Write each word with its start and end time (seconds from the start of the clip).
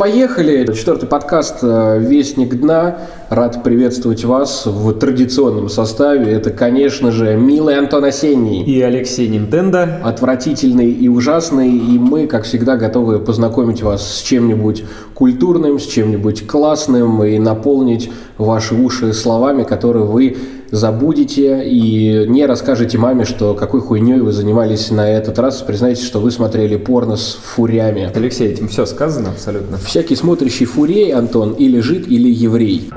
Поехали! 0.00 0.64
Четвертый 0.72 1.06
подкаст 1.10 1.58
э, 1.60 1.98
«Вестник 2.00 2.58
дна». 2.58 3.00
Рад 3.28 3.62
приветствовать 3.62 4.24
вас 4.24 4.64
в 4.64 4.94
традиционном 4.94 5.68
составе. 5.68 6.32
Это, 6.32 6.48
конечно 6.48 7.12
же, 7.12 7.36
милый 7.36 7.78
Антон 7.78 8.06
Осенний. 8.06 8.64
И 8.64 8.80
Алексей 8.80 9.28
Нинтендо. 9.28 9.86
Отвратительный 10.02 10.90
и 10.90 11.06
ужасный. 11.08 11.70
И 11.76 11.98
мы, 11.98 12.26
как 12.28 12.44
всегда, 12.44 12.78
готовы 12.78 13.18
познакомить 13.18 13.82
вас 13.82 14.16
с 14.16 14.22
чем-нибудь 14.22 14.84
культурным, 15.12 15.78
с 15.78 15.84
чем-нибудь 15.84 16.46
классным 16.46 17.22
и 17.22 17.38
наполнить 17.38 18.10
ваши 18.38 18.74
уши 18.74 19.12
словами, 19.12 19.64
которые 19.64 20.06
вы 20.06 20.34
забудете 20.70 21.62
и 21.64 22.26
не 22.28 22.46
расскажете 22.46 22.98
маме, 22.98 23.24
что 23.24 23.54
какой 23.54 23.80
хуйней 23.80 24.20
вы 24.20 24.32
занимались 24.32 24.90
на 24.90 25.08
этот 25.08 25.38
раз. 25.38 25.62
Признайте, 25.62 26.04
что 26.04 26.20
вы 26.20 26.30
смотрели 26.30 26.76
порно 26.76 27.16
с 27.16 27.38
фурями. 27.42 28.10
Алексей, 28.14 28.48
этим 28.48 28.68
все 28.68 28.86
сказано 28.86 29.30
абсолютно. 29.30 29.78
Всякий 29.78 30.16
смотрящий 30.16 30.66
фурей, 30.66 31.12
Антон, 31.12 31.52
или 31.52 31.80
жид, 31.80 32.08
или 32.08 32.28
еврей. 32.28 32.90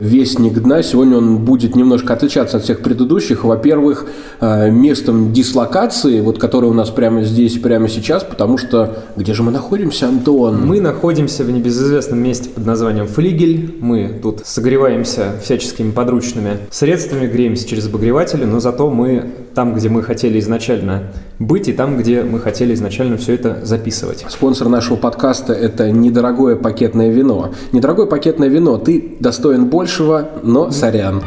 Вестник 0.00 0.60
дна. 0.60 0.82
Сегодня 0.82 1.18
он 1.18 1.38
будет 1.38 1.76
немножко 1.76 2.14
отличаться 2.14 2.56
от 2.56 2.64
всех 2.64 2.80
предыдущих. 2.80 3.44
Во-первых, 3.44 4.06
э, 4.40 4.70
местом 4.70 5.32
дислокации, 5.32 6.20
вот 6.20 6.38
который 6.38 6.68
у 6.68 6.72
нас 6.72 6.90
прямо 6.90 7.22
здесь, 7.22 7.58
прямо 7.58 7.88
сейчас, 7.88 8.24
потому 8.24 8.58
что 8.58 9.04
где 9.16 9.34
же 9.34 9.42
мы 9.42 9.52
находимся, 9.52 10.08
Антон? 10.08 10.66
Мы 10.66 10.80
находимся 10.80 11.44
в 11.44 11.50
небезызвестном 11.50 12.18
месте 12.18 12.50
под 12.50 12.66
названием 12.66 13.06
Флигель. 13.06 13.76
Мы 13.80 14.18
тут 14.22 14.40
согреваемся 14.44 15.32
всяческими 15.42 15.90
подручными 15.90 16.58
средствами, 16.70 17.26
греемся 17.26 17.68
через 17.68 17.86
обогреватели, 17.86 18.44
но 18.44 18.60
зато 18.60 18.90
мы 18.90 19.30
там, 19.54 19.74
где 19.74 19.88
мы 19.88 20.02
хотели 20.02 20.38
изначально 20.38 21.04
быть, 21.38 21.68
и 21.68 21.72
там, 21.72 21.96
где 21.96 22.22
мы 22.22 22.40
хотели 22.40 22.74
изначально 22.74 23.16
все 23.16 23.34
это 23.34 23.64
записывать. 23.64 24.26
Спонсор 24.28 24.68
нашего 24.68 24.96
подкаста– 24.96 25.52
это 25.54 25.90
недорогое 25.90 26.56
пакетное 26.56 27.10
вино. 27.10 27.52
Недорогое 27.72 28.06
пакетное 28.06 28.48
вино. 28.48 28.76
Ты 28.78 29.16
достоин 29.20 29.66
больше, 29.66 29.94
большего, 29.94 30.28
но 30.42 30.70
сорян. 30.70 31.22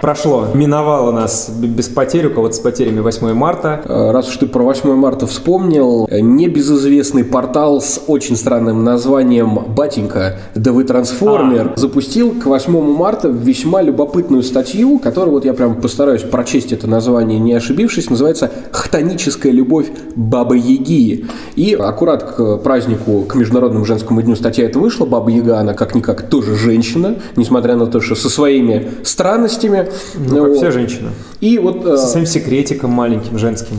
Прошло, 0.00 0.46
миновало 0.54 1.12
нас 1.12 1.50
без 1.50 1.88
потерь, 1.88 2.28
у 2.28 2.30
кого-то 2.30 2.54
с 2.54 2.58
потерями 2.58 3.00
8 3.00 3.34
марта. 3.34 3.82
Э, 3.84 4.12
раз 4.12 4.28
уж 4.28 4.38
ты 4.38 4.46
про 4.46 4.62
8 4.62 4.94
марта 4.94 5.26
вспомнил, 5.26 6.08
небезызвестный 6.10 7.22
портал 7.22 7.82
с 7.82 8.00
очень 8.06 8.36
странным 8.36 8.82
названием 8.82 9.58
«Батенька, 9.76 10.38
да 10.54 10.72
вы 10.72 10.84
трансформер» 10.84 11.74
а. 11.76 11.78
запустил 11.78 12.32
к 12.32 12.46
8 12.46 12.80
марта 12.80 13.28
весьма 13.28 13.82
любопытную 13.82 14.42
статью, 14.42 14.98
которую 14.98 15.34
вот 15.34 15.44
я 15.44 15.52
прям 15.52 15.78
постараюсь 15.78 16.22
прочесть 16.22 16.72
это 16.72 16.86
название, 16.86 17.38
не 17.38 17.52
ошибившись, 17.52 18.08
называется 18.08 18.50
«Хтоническая 18.70 19.52
любовь 19.52 19.88
Бабы 20.16 20.56
Яги». 20.56 21.26
И 21.56 21.74
аккурат 21.74 22.22
к 22.22 22.56
празднику, 22.58 23.24
к 23.28 23.34
Международному 23.34 23.84
женскому 23.84 24.22
дню 24.22 24.34
статья 24.34 24.64
эта 24.64 24.78
вышла. 24.78 25.04
Баба 25.04 25.30
Яга, 25.30 25.58
она 25.58 25.74
как-никак 25.74 26.22
тоже 26.22 26.56
женщина, 26.56 27.16
несмотря 27.36 27.76
на 27.76 27.86
то, 27.86 28.00
что 28.00 28.14
со 28.14 28.30
своими 28.30 28.90
странностями. 29.02 29.89
Ну, 30.14 30.44
как 30.46 30.54
все 30.54 30.70
женщины. 30.70 31.10
И 31.40 31.58
вот... 31.58 31.82
Со 31.84 32.06
своим 32.06 32.26
секретиком 32.26 32.90
маленьким, 32.90 33.38
женским. 33.38 33.76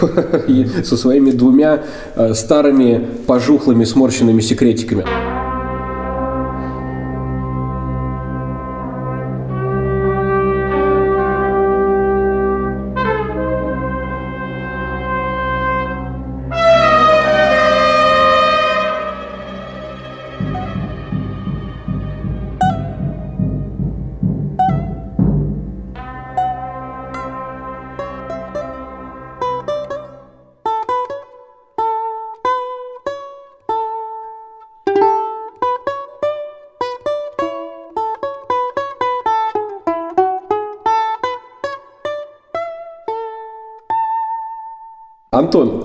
И 0.48 0.66
со 0.82 0.96
своими 0.96 1.30
двумя 1.30 1.84
э, 2.16 2.34
старыми, 2.34 3.06
пожухлыми, 3.26 3.84
сморщенными 3.84 4.40
секретиками. 4.40 5.04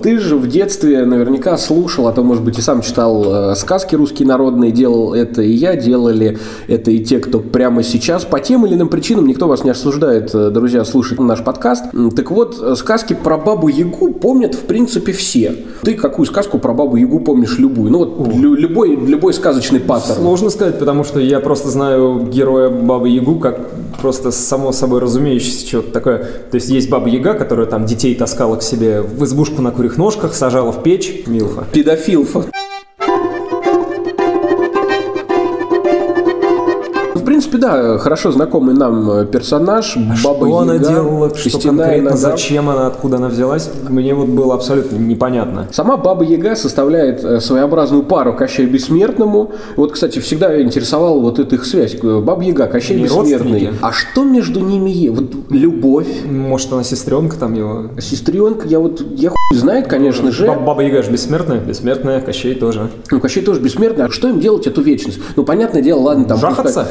Ты 0.02 0.18
же 0.18 0.36
в 0.36 0.46
детстве 0.46 1.04
наверняка 1.04 1.56
слушал, 1.58 2.06
а 2.06 2.12
то, 2.12 2.22
может 2.22 2.44
быть, 2.44 2.58
и 2.58 2.62
сам 2.62 2.82
читал 2.82 3.50
э, 3.52 3.54
сказки 3.56 3.94
русские 3.94 4.28
народные, 4.28 4.70
делал 4.70 5.14
это 5.14 5.42
и 5.42 5.50
я, 5.50 5.74
делали 5.76 6.38
это 6.68 6.90
и 6.90 7.00
те, 7.00 7.18
кто 7.18 7.40
прямо 7.40 7.82
сейчас. 7.82 8.24
По 8.24 8.40
тем 8.40 8.64
или 8.66 8.74
иным 8.74 8.88
причинам 8.88 9.26
никто 9.26 9.48
вас 9.48 9.64
не 9.64 9.70
осуждает, 9.70 10.34
э, 10.34 10.50
друзья, 10.50 10.84
слушать 10.84 11.18
наш 11.18 11.42
подкаст. 11.42 11.86
Так 12.14 12.30
вот, 12.30 12.58
э, 12.62 12.74
сказки 12.76 13.14
про 13.14 13.36
Бабу 13.36 13.68
Ягу 13.68 14.12
помнят, 14.12 14.54
в 14.54 14.60
принципе, 14.60 15.12
все. 15.12 15.54
Ты 15.82 15.94
какую 15.94 16.26
сказку 16.26 16.58
про 16.58 16.72
Бабу 16.72 16.96
Ягу 16.96 17.20
помнишь 17.20 17.58
любую? 17.58 17.90
Ну 17.90 17.98
вот 17.98 18.28
лю- 18.34 18.54
любой, 18.54 18.94
любой 18.94 19.34
сказочный 19.34 19.80
паттерн. 19.80 20.20
Сложно 20.20 20.50
сказать, 20.50 20.78
потому 20.78 21.02
что 21.02 21.18
я 21.18 21.40
просто 21.40 21.70
знаю 21.70 22.28
героя 22.30 22.68
Бабы 22.68 23.08
Ягу 23.08 23.38
как 23.40 23.70
просто 24.00 24.30
само 24.30 24.72
собой 24.72 25.00
разумеющееся 25.00 25.66
что-то 25.66 25.92
такое. 25.92 26.18
То 26.50 26.54
есть 26.54 26.70
есть 26.70 26.88
Баба 26.88 27.08
Яга, 27.08 27.34
которая 27.34 27.66
там 27.66 27.84
детей 27.84 28.14
таскала 28.14 28.56
к 28.56 28.62
себе 28.62 29.02
в 29.02 29.24
избу 29.24 29.40
избушку 29.40 29.62
на 29.62 29.70
ножках, 29.98 30.34
сажала 30.34 30.72
в 30.72 30.82
печь. 30.82 31.26
Милфа. 31.26 31.64
Педофилфа. 31.72 32.44
Принципе, 37.50 37.58
да, 37.58 37.98
хорошо 37.98 38.32
знакомый 38.32 38.74
нам 38.74 39.10
э, 39.10 39.26
персонаж. 39.26 39.96
А 39.96 40.24
Баба 40.24 40.46
что 40.46 40.58
она 40.58 40.78
делала, 40.78 41.34
что 41.34 41.60
конкретно, 41.60 42.16
зачем 42.16 42.68
она, 42.70 42.86
откуда 42.86 43.16
она 43.16 43.28
взялась, 43.28 43.70
мне 43.88 44.14
вот 44.14 44.28
было 44.28 44.54
абсолютно 44.54 44.96
непонятно. 44.96 45.68
Сама 45.72 45.96
Баба 45.96 46.24
Яга 46.24 46.56
составляет 46.56 47.24
э, 47.24 47.40
своеобразную 47.40 48.02
пару 48.02 48.34
Кощей 48.34 48.66
Бессмертному. 48.66 49.52
Вот, 49.76 49.92
кстати, 49.92 50.18
всегда 50.18 50.60
интересовала 50.60 51.18
вот 51.18 51.38
эта 51.38 51.56
их 51.56 51.64
связь. 51.64 51.96
Баба 51.96 52.42
Яга, 52.42 52.66
Кощей 52.66 52.96
Не 52.96 53.04
Бессмертный. 53.04 53.70
А 53.80 53.92
что 53.92 54.24
между 54.24 54.60
ними? 54.60 55.08
Вот 55.08 55.30
любовь. 55.50 56.24
Может, 56.24 56.72
она 56.72 56.84
сестренка 56.84 57.36
там 57.36 57.54
его? 57.54 57.90
Сестренка, 58.00 58.66
я 58.68 58.80
вот, 58.80 59.02
я 59.16 59.30
хуй 59.30 59.58
знает, 59.58 59.88
конечно 59.88 60.30
же. 60.32 60.46
Баба 60.46 60.82
Яга 60.82 61.02
же 61.02 61.10
бессмертная, 61.10 61.58
бессмертная, 61.58 62.20
Кощей 62.20 62.54
тоже. 62.54 62.90
Ну, 63.10 63.20
Кощей 63.20 63.42
тоже 63.42 63.60
бессмертный. 63.60 64.06
А 64.06 64.10
что 64.10 64.28
им 64.28 64.40
делать 64.40 64.66
эту 64.66 64.82
вечность? 64.82 65.18
Ну, 65.36 65.44
понятное 65.44 65.82
дело, 65.82 66.00
ладно, 66.00 66.24
там... 66.24 66.38
Жахаться? 66.38 66.86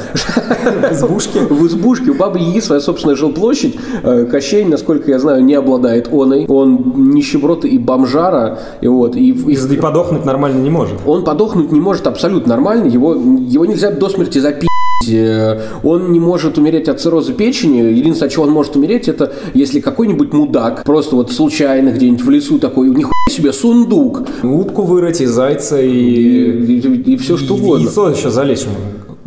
В 0.49 0.93
избушке? 0.93 1.39
В 1.41 1.67
избушке. 1.67 2.11
У 2.11 2.15
Бабы 2.15 2.39
Яги 2.39 2.59
своя 2.59 2.81
собственная 2.81 3.15
жилплощадь. 3.15 3.75
Э, 4.03 4.25
Кощей, 4.25 4.65
насколько 4.65 5.11
я 5.11 5.19
знаю, 5.19 5.43
не 5.43 5.53
обладает 5.53 6.09
оной. 6.11 6.45
Он 6.47 7.11
нищеброд 7.13 7.65
и 7.65 7.77
бомжара. 7.77 8.59
И, 8.81 8.87
вот, 8.87 9.15
и, 9.15 9.29
и, 9.31 9.53
и 9.53 9.77
подохнуть 9.77 10.25
нормально 10.25 10.61
не 10.61 10.69
может. 10.69 10.95
Он 11.05 11.23
подохнуть 11.23 11.71
не 11.71 11.79
может 11.79 12.07
абсолютно 12.07 12.49
нормально. 12.49 12.87
Его, 12.87 13.13
его 13.13 13.65
нельзя 13.65 13.91
до 13.91 14.09
смерти 14.09 14.39
запить. 14.39 14.69
Э, 15.09 15.61
он 15.83 16.11
не 16.11 16.19
может 16.19 16.57
умереть 16.57 16.89
от 16.89 16.99
цирроза 16.99 17.33
печени. 17.33 17.79
Единственное, 17.79 18.27
от 18.27 18.33
чего 18.33 18.43
он 18.43 18.51
может 18.51 18.75
умереть, 18.75 19.07
это 19.07 19.33
если 19.53 19.79
какой-нибудь 19.79 20.33
мудак 20.33 20.83
просто 20.83 21.15
вот 21.15 21.31
случайно 21.31 21.89
где-нибудь 21.89 22.21
в 22.21 22.29
лесу 22.29 22.59
такой, 22.59 22.89
нихуя 22.89 23.13
себе 23.29 23.53
сундук. 23.53 24.23
Утку 24.43 24.83
вырыть 24.83 25.21
и 25.21 25.25
зайца 25.25 25.81
и... 25.81 25.89
И, 25.89 26.79
и, 26.79 27.13
и 27.13 27.17
все 27.17 27.37
что 27.37 27.55
угодно. 27.55 27.83
Яйцо 27.83 28.09
еще 28.09 28.29
залезть 28.29 28.67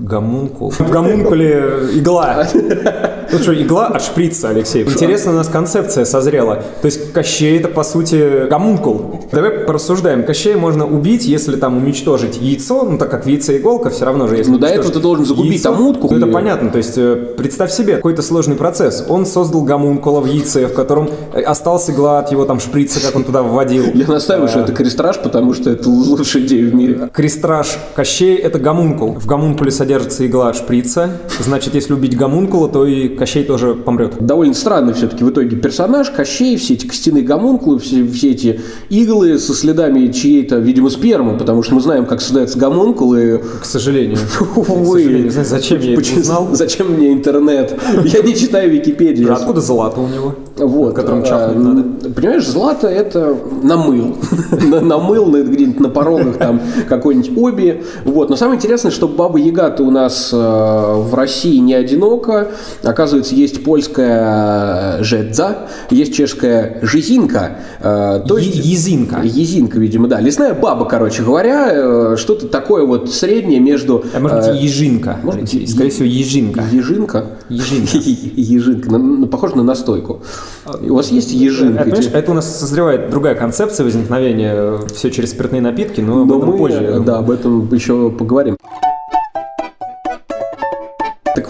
Гомункул. 0.03 0.71
В 0.71 0.81
гомункуле 0.91 1.89
игла. 1.95 2.47
Ну 3.31 3.39
что, 3.39 3.55
игла 3.55 3.89
от 3.89 4.03
шприца, 4.03 4.49
Алексей. 4.49 4.85
Интересно, 4.85 5.33
у 5.33 5.35
нас 5.35 5.49
концепция 5.49 6.05
созрела. 6.05 6.63
То 6.81 6.87
есть 6.87 7.13
Кощей 7.13 7.59
это, 7.59 7.69
по 7.69 7.83
сути, 7.85 8.49
гомункул. 8.49 9.27
Давай 9.31 9.51
порассуждаем. 9.51 10.25
Кощей 10.25 10.55
можно 10.55 10.87
убить, 10.87 11.25
если 11.25 11.57
там 11.57 11.79
уничтожить 11.79 12.39
яйцо, 12.41 12.85
ну 12.85 12.99
так 12.99 13.11
как 13.11 13.25
в 13.25 13.29
яйце 13.29 13.59
иголка, 13.59 13.91
все 13.91 14.05
равно 14.05 14.29
же 14.29 14.37
есть. 14.37 14.51
Ну 14.51 14.59
до 14.59 14.67
этого 14.67 14.93
ты 14.93 15.01
должен 15.01 15.25
загубить 15.25 15.63
там 15.63 15.81
утку. 15.81 16.09
Ну 16.11 16.17
это 16.17 16.27
понятно. 16.27 16.71
То 16.71 16.79
есть 16.79 16.97
э, 16.97 17.35
представь 17.37 17.73
себе 17.73 17.97
какой-то 17.97 18.23
сложный 18.23 18.57
процесс. 18.57 19.05
Он 19.09 19.27
создал 19.27 19.63
гомункула 19.65 20.21
в 20.21 20.27
яйце, 20.27 20.67
в 20.67 20.75
котором 20.75 21.11
э, 21.33 21.41
остался 21.43 21.93
игла 21.93 22.21
от 22.21 22.31
его 22.33 22.45
там 22.45 22.61
шприца, 22.61 23.01
как 23.01 23.17
он 23.17 23.25
туда 23.25 23.43
вводил. 23.43 23.85
Я 23.95 24.07
настаиваю, 24.07 24.49
что 24.49 24.61
это 24.61 24.73
крестраж, 24.73 25.19
потому 25.19 25.55
что 25.55 25.71
это 25.71 25.89
лучшая 25.89 26.45
идея 26.45 26.71
в 26.71 26.75
мире. 26.75 27.11
Крестраж 27.13 27.79
Кощей 27.95 28.37
это 28.37 28.59
гомункул. 28.59 29.15
В 29.15 29.27
гомункуле 29.27 29.71
содержится 29.71 30.27
игла 30.27 30.49
от 30.49 30.57
шприца. 30.57 31.19
Значит, 31.41 31.75
если 31.75 31.93
убить 31.93 32.17
гомункула, 32.17 32.69
то 32.69 32.87
и 32.87 33.09
Кощей 33.17 33.45
тоже 33.45 33.75
помрет. 33.75 34.15
Довольно 34.21 34.55
странный 34.55 34.93
все-таки 34.93 35.25
в 35.25 35.31
итоге 35.31 35.57
персонаж. 35.57 36.11
Кощей, 36.11 36.57
все 36.57 36.75
эти 36.75 36.87
костяные 36.87 37.23
гомункулы, 37.25 37.79
все, 37.79 38.07
все 38.07 38.31
эти 38.31 38.61
иглы 38.89 39.39
со 39.39 39.55
следами 39.55 40.09
чьей-то, 40.13 40.57
видимо, 40.57 40.91
спермы, 40.91 41.37
потому 41.39 41.63
что 41.63 41.75
мы 41.75 41.81
знаем, 41.81 42.07
как 42.07 42.21
создаются 42.21 42.59
гомункулы. 42.59 43.43
К 43.61 43.65
сожалению. 43.65 44.19
Увы. 44.57 45.31
Зачем 45.31 45.81
я 45.81 45.93
это 45.93 46.01
Почему- 46.01 46.21
узнал? 46.21 46.49
Зачем 46.53 46.93
мне 46.93 47.13
интернет? 47.13 47.79
Я 48.05 48.23
не 48.23 48.35
читаю 48.35 48.71
Википедию. 48.71 49.31
А 49.33 49.37
Откуда 49.37 49.61
злато 49.61 50.01
у 50.01 50.09
него? 50.09 50.35
Вот, 50.59 50.95
Которым 50.95 51.23
а, 51.23 51.27
чахнуть 51.27 51.57
м, 51.57 51.65
надо. 51.65 52.11
Понимаешь, 52.11 52.47
злато 52.47 52.87
это 52.89 53.37
намыл. 53.63 54.17
На- 54.67 54.81
намыл 54.81 55.27
на- 55.27 55.43
где-нибудь 55.43 55.81
на 55.81 55.89
порогах 55.89 56.37
там 56.37 56.61
какой-нибудь 56.89 57.33
оби. 57.37 57.83
Вот. 58.05 58.29
Но 58.31 58.37
самое 58.37 58.59
интересное, 58.59 58.91
что 58.91 59.09
Баба 59.09 59.39
Яга-то 59.39 59.83
у 59.83 59.91
нас 59.91 60.31
э, 60.33 60.37
в 60.37 61.15
России 61.15 61.57
не 61.59 61.75
одинока. 61.75 62.49
Оказывается, 62.83 63.02
есть 63.07 63.65
польская 63.65 65.03
жедза, 65.03 65.69
есть 65.91 66.15
чешская 66.15 66.79
жизинка. 66.83 67.59
э, 67.81 68.23
То 68.27 68.39
есть... 68.39 68.57
Езинка. 68.57 69.21
Езинка, 69.23 69.79
видимо, 69.79 70.09
да. 70.09 70.21
Лесная 70.21 70.55
баба, 70.55 70.85
короче 70.85 71.23
говоря, 71.23 71.71
э, 71.73 72.17
что-то 72.17 72.49
такое 72.49 72.85
вот 72.85 73.11
среднее 73.13 73.61
между... 73.61 74.05
А 74.15 74.21
может 74.21 74.39
э, 74.47 74.53
быть, 74.53 74.63
ежинка. 74.63 75.19
может 75.23 75.41
быть. 75.43 75.71
Скорее 75.71 75.91
всего, 75.91 76.07
ежинка. 76.07 76.63
Ежинка? 76.71 77.27
Ежинка. 77.49 77.97
Ежинка. 78.37 79.27
Похоже 79.27 79.57
на 79.57 79.63
настойку. 79.63 80.23
У 80.83 80.95
вас 80.95 81.11
есть 81.11 81.31
Это, 81.33 81.43
ежинка? 81.43 81.85
понимаешь, 81.85 82.09
это 82.13 82.31
у 82.31 82.35
нас 82.35 82.59
созревает 82.61 83.11
другая 83.11 83.35
концепция 83.35 83.85
возникновения 83.85 84.79
все 84.95 85.11
через 85.11 85.31
спиртные 85.31 85.61
напитки, 85.63 86.01
но, 86.01 86.23
об 86.23 86.33
этом 86.33 86.57
позже. 86.57 87.03
да, 87.05 87.19
об 87.19 87.31
этом 87.31 87.73
еще 87.73 88.11
поговорим. 88.11 88.57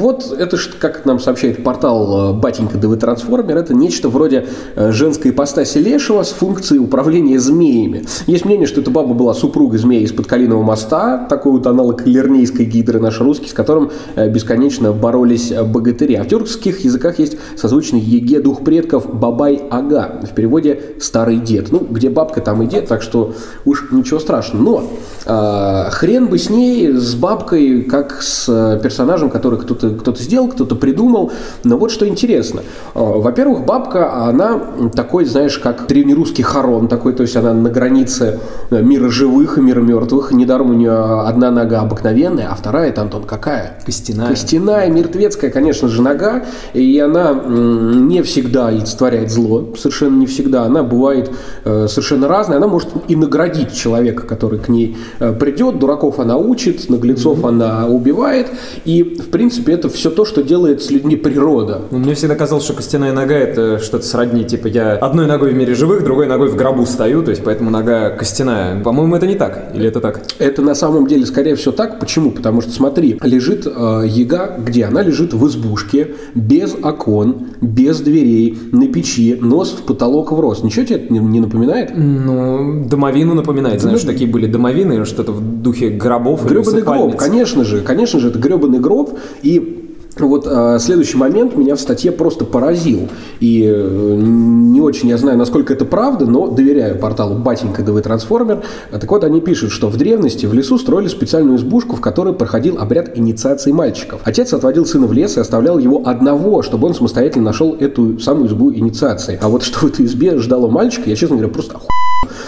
Вот, 0.03 0.35
это 0.37 0.57
как 0.81 1.05
нам 1.05 1.21
сообщает 1.21 1.63
портал 1.63 2.33
э, 2.33 2.35
Батенька 2.35 2.77
ДВ 2.77 2.97
Трансформер, 2.97 3.57
это 3.57 3.73
нечто 3.73 4.09
вроде 4.09 4.49
э, 4.75 4.91
женской 4.91 5.31
ипостаси 5.31 5.79
Лешего 5.79 6.25
с 6.25 6.31
функцией 6.31 6.83
управления 6.83 7.39
змеями. 7.39 8.05
Есть 8.27 8.45
мнение, 8.45 8.67
что 8.67 8.81
эта 8.81 8.91
баба 8.91 9.15
была 9.15 9.33
супругой 9.33 9.79
змея 9.79 10.01
из-под 10.01 10.27
Калинового 10.27 10.65
моста, 10.65 11.25
такой 11.31 11.53
вот 11.53 11.69
аналог 11.69 12.05
лернейской 12.05 12.65
гидры 12.65 12.99
наш 12.99 13.21
русский, 13.21 13.49
с 13.49 13.53
которым 13.53 13.93
э, 14.17 14.29
бесконечно 14.29 14.91
боролись 14.91 15.53
богатыри. 15.53 16.17
А 16.17 16.25
в 16.25 16.27
тюркских 16.27 16.81
языках 16.81 17.21
есть 17.21 17.37
созвучный 17.57 18.01
еге 18.01 18.41
дух 18.41 18.65
предков 18.65 19.07
Бабай-Ага, 19.15 20.23
в 20.29 20.35
переводе 20.35 20.81
«старый 21.01 21.37
дед». 21.39 21.71
Ну, 21.71 21.79
где 21.79 22.11
бабка, 22.11 22.41
там 22.41 22.61
и 22.63 22.67
дед, 22.67 22.89
так 22.89 23.03
что 23.03 23.35
уж 23.65 23.93
ничего 23.93 24.19
страшного. 24.19 24.63
Но 24.65 24.85
э, 25.27 25.91
хрен 25.93 26.27
бы 26.27 26.39
с 26.39 26.51
ней, 26.51 26.91
с 26.93 27.15
бабкой, 27.15 27.83
как 27.83 28.21
с 28.21 28.81
персонажем, 28.83 29.31
который 29.31 29.61
кто-то 29.61 29.92
кто 29.95 30.15
сделал, 30.15 30.49
кто-то 30.49 30.75
придумал. 30.75 31.33
Но 31.65 31.77
вот 31.77 31.91
что 31.91 32.07
интересно. 32.07 32.63
Э, 32.95 33.01
Во-первых, 33.01 33.65
бабка, 33.65 34.25
она 34.29 34.61
такой, 34.95 35.25
знаешь, 35.25 35.59
как 35.59 35.87
древнерусский 35.87 36.45
хорон 36.45 36.89
такой, 36.89 37.13
то 37.13 37.23
есть 37.23 37.37
она 37.37 37.53
на 37.53 37.71
границе 37.71 38.41
э, 38.71 38.83
мира 38.83 39.09
живых 39.09 39.59
и 39.59 39.61
мира 39.61 39.81
мертвых. 39.81 40.33
Недаром 40.33 40.71
у 40.71 40.75
нее 40.75 40.93
одна 40.93 41.51
нога 41.51 41.81
обыкновенная, 41.81 42.49
а 42.51 42.55
вторая, 42.55 42.91
это, 42.91 43.03
Антон, 43.03 43.25
какая? 43.25 43.79
Костяная. 43.85 44.29
Костяная, 44.29 44.91
мертвецкая, 44.91 45.51
конечно 45.51 45.89
же, 45.89 46.03
нога, 46.03 46.45
и 46.75 46.99
она 46.99 47.33
не 47.33 48.23
всегда 48.23 48.69
олицетворяет 48.69 49.31
зло, 49.31 49.69
совершенно 49.77 50.19
не 50.19 50.27
всегда. 50.27 50.65
Она 50.65 50.83
бывает 50.83 51.31
э, 51.65 51.87
совершенно 51.89 52.29
разная. 52.29 52.59
Она 52.59 52.67
может 52.67 52.89
и 53.09 53.17
наградить 53.17 53.73
человека, 53.75 54.27
который 54.27 54.59
к 54.59 54.69
ней 54.69 54.97
придет. 55.19 55.79
Дураков 55.79 56.19
она 56.19 56.37
учит, 56.37 56.89
наглецов 56.89 57.45
она 57.45 57.87
убивает. 57.87 58.49
И, 58.85 59.03
в 59.03 59.31
принципе, 59.31 59.73
это 59.73 59.82
все 59.89 60.11
то, 60.11 60.25
что 60.25 60.43
делает 60.43 60.83
с 60.83 60.91
людьми 60.91 61.17
природа. 61.17 61.83
Ну, 61.91 61.99
Мне 61.99 62.15
всегда 62.15 62.35
казалось, 62.35 62.65
что 62.65 62.75
костяная 62.75 63.13
нога 63.13 63.35
это 63.35 63.79
что-то 63.79 64.05
сродни, 64.05 64.45
типа 64.45 64.67
я 64.67 64.95
одной 64.95 65.27
ногой 65.27 65.53
в 65.53 65.57
мире 65.57 65.75
живых, 65.75 66.05
другой 66.05 66.27
ногой 66.27 66.49
в 66.49 66.57
гробу 66.57 66.87
стою, 66.87 67.23
то 67.23 67.31
есть 67.31 67.43
поэтому 67.45 67.71
нога 67.71 68.11
костяная. 68.11 68.83
По-моему, 68.83 69.17
это 69.17 69.27
не 69.27 69.35
так. 69.35 69.71
Или 69.75 69.89
это 69.89 70.01
так? 70.01 70.23
Это 70.39 70.63
на 70.63 70.75
самом 70.75 71.07
деле, 71.07 71.27
скорее 71.27 71.55
всего, 71.55 71.73
так. 71.73 71.99
Почему? 71.99 72.31
Потому 72.31 72.61
что, 72.61 72.71
смотри, 72.71 73.19
лежит 73.23 73.67
э, 73.67 74.03
яга, 74.07 74.57
где? 74.59 74.85
Она 74.85 75.03
лежит 75.03 75.33
в 75.35 75.47
избушке, 75.47 76.13
без 76.35 76.75
окон, 76.75 77.49
без 77.61 78.01
дверей, 78.01 78.59
на 78.73 78.87
печи, 78.89 79.39
нос 79.41 79.77
в 79.79 79.83
потолок 79.83 80.33
в 80.33 80.41
рост. 80.41 80.65
Ничего 80.65 80.85
тебе 80.85 80.97
это 80.97 81.13
не, 81.13 81.19
не 81.19 81.41
напоминает? 81.41 81.93
Ну, 81.95 82.85
домовину 82.89 83.35
напоминает. 83.35 83.81
Знаешь, 83.81 84.03
такие 84.03 84.31
были 84.31 84.47
домовины, 84.47 85.05
что-то 85.05 85.33
в 85.33 85.63
духе 85.63 85.91
гробов 85.91 86.47
Гребаный 86.47 86.83
гроб, 86.83 87.17
конечно 87.17 87.65
же, 87.65 87.81
конечно 87.81 88.21
же, 88.21 88.29
это 88.29 88.39
гребаный 88.39 88.81
гроб. 88.81 89.19
И 89.43 89.72
вот 90.19 90.47
э, 90.47 90.79
следующий 90.79 91.17
момент 91.17 91.57
меня 91.57 91.75
в 91.77 91.81
статье 91.81 92.13
просто 92.13 92.45
поразил. 92.45 93.09
И 93.41 93.65
э, 93.65 94.15
не 94.17 94.81
очень 94.81 95.09
я 95.09 95.17
знаю, 95.17 95.39
насколько 95.39 95.73
это 95.73 95.85
правда, 95.85 96.27
но 96.27 96.49
доверяю 96.49 96.99
порталу 96.99 97.37
Батенька 97.37 97.83
ДВ 97.83 98.01
Трансформер. 98.03 98.63
А 98.91 98.99
Так 98.99 99.11
вот, 99.11 99.25
они 99.25 99.41
пишут, 99.41 99.73
что 99.73 99.89
в 99.89 99.97
древности 99.97 100.47
в 100.47 100.53
лесу 100.53 100.79
строили 100.79 101.09
специальную 101.09 101.57
избушку, 101.57 101.97
в 101.97 102.01
которой 102.01 102.35
проходил 102.35 102.79
обряд 102.79 103.17
инициации 103.17 103.73
мальчиков. 103.73 104.21
Отец 104.25 104.53
отводил 104.53 104.87
сына 104.87 105.07
в 105.07 105.13
лес 105.13 105.37
и 105.37 105.41
оставлял 105.41 105.79
его 105.79 106.03
одного, 106.05 106.63
чтобы 106.63 106.89
он 106.89 106.95
самостоятельно 106.95 107.47
нашел 107.47 107.75
эту 107.75 108.19
самую 108.19 108.49
избу 108.49 108.73
инициации. 108.73 109.39
А 109.41 109.49
вот 109.49 109.63
что 109.63 109.81
в 109.81 109.85
этой 109.85 110.07
избе 110.07 110.39
ждало 110.39 110.69
мальчика, 110.69 111.09
я, 111.09 111.17
честно 111.17 111.37
говоря, 111.37 111.53
просто 111.53 111.77
оху... 111.77 111.87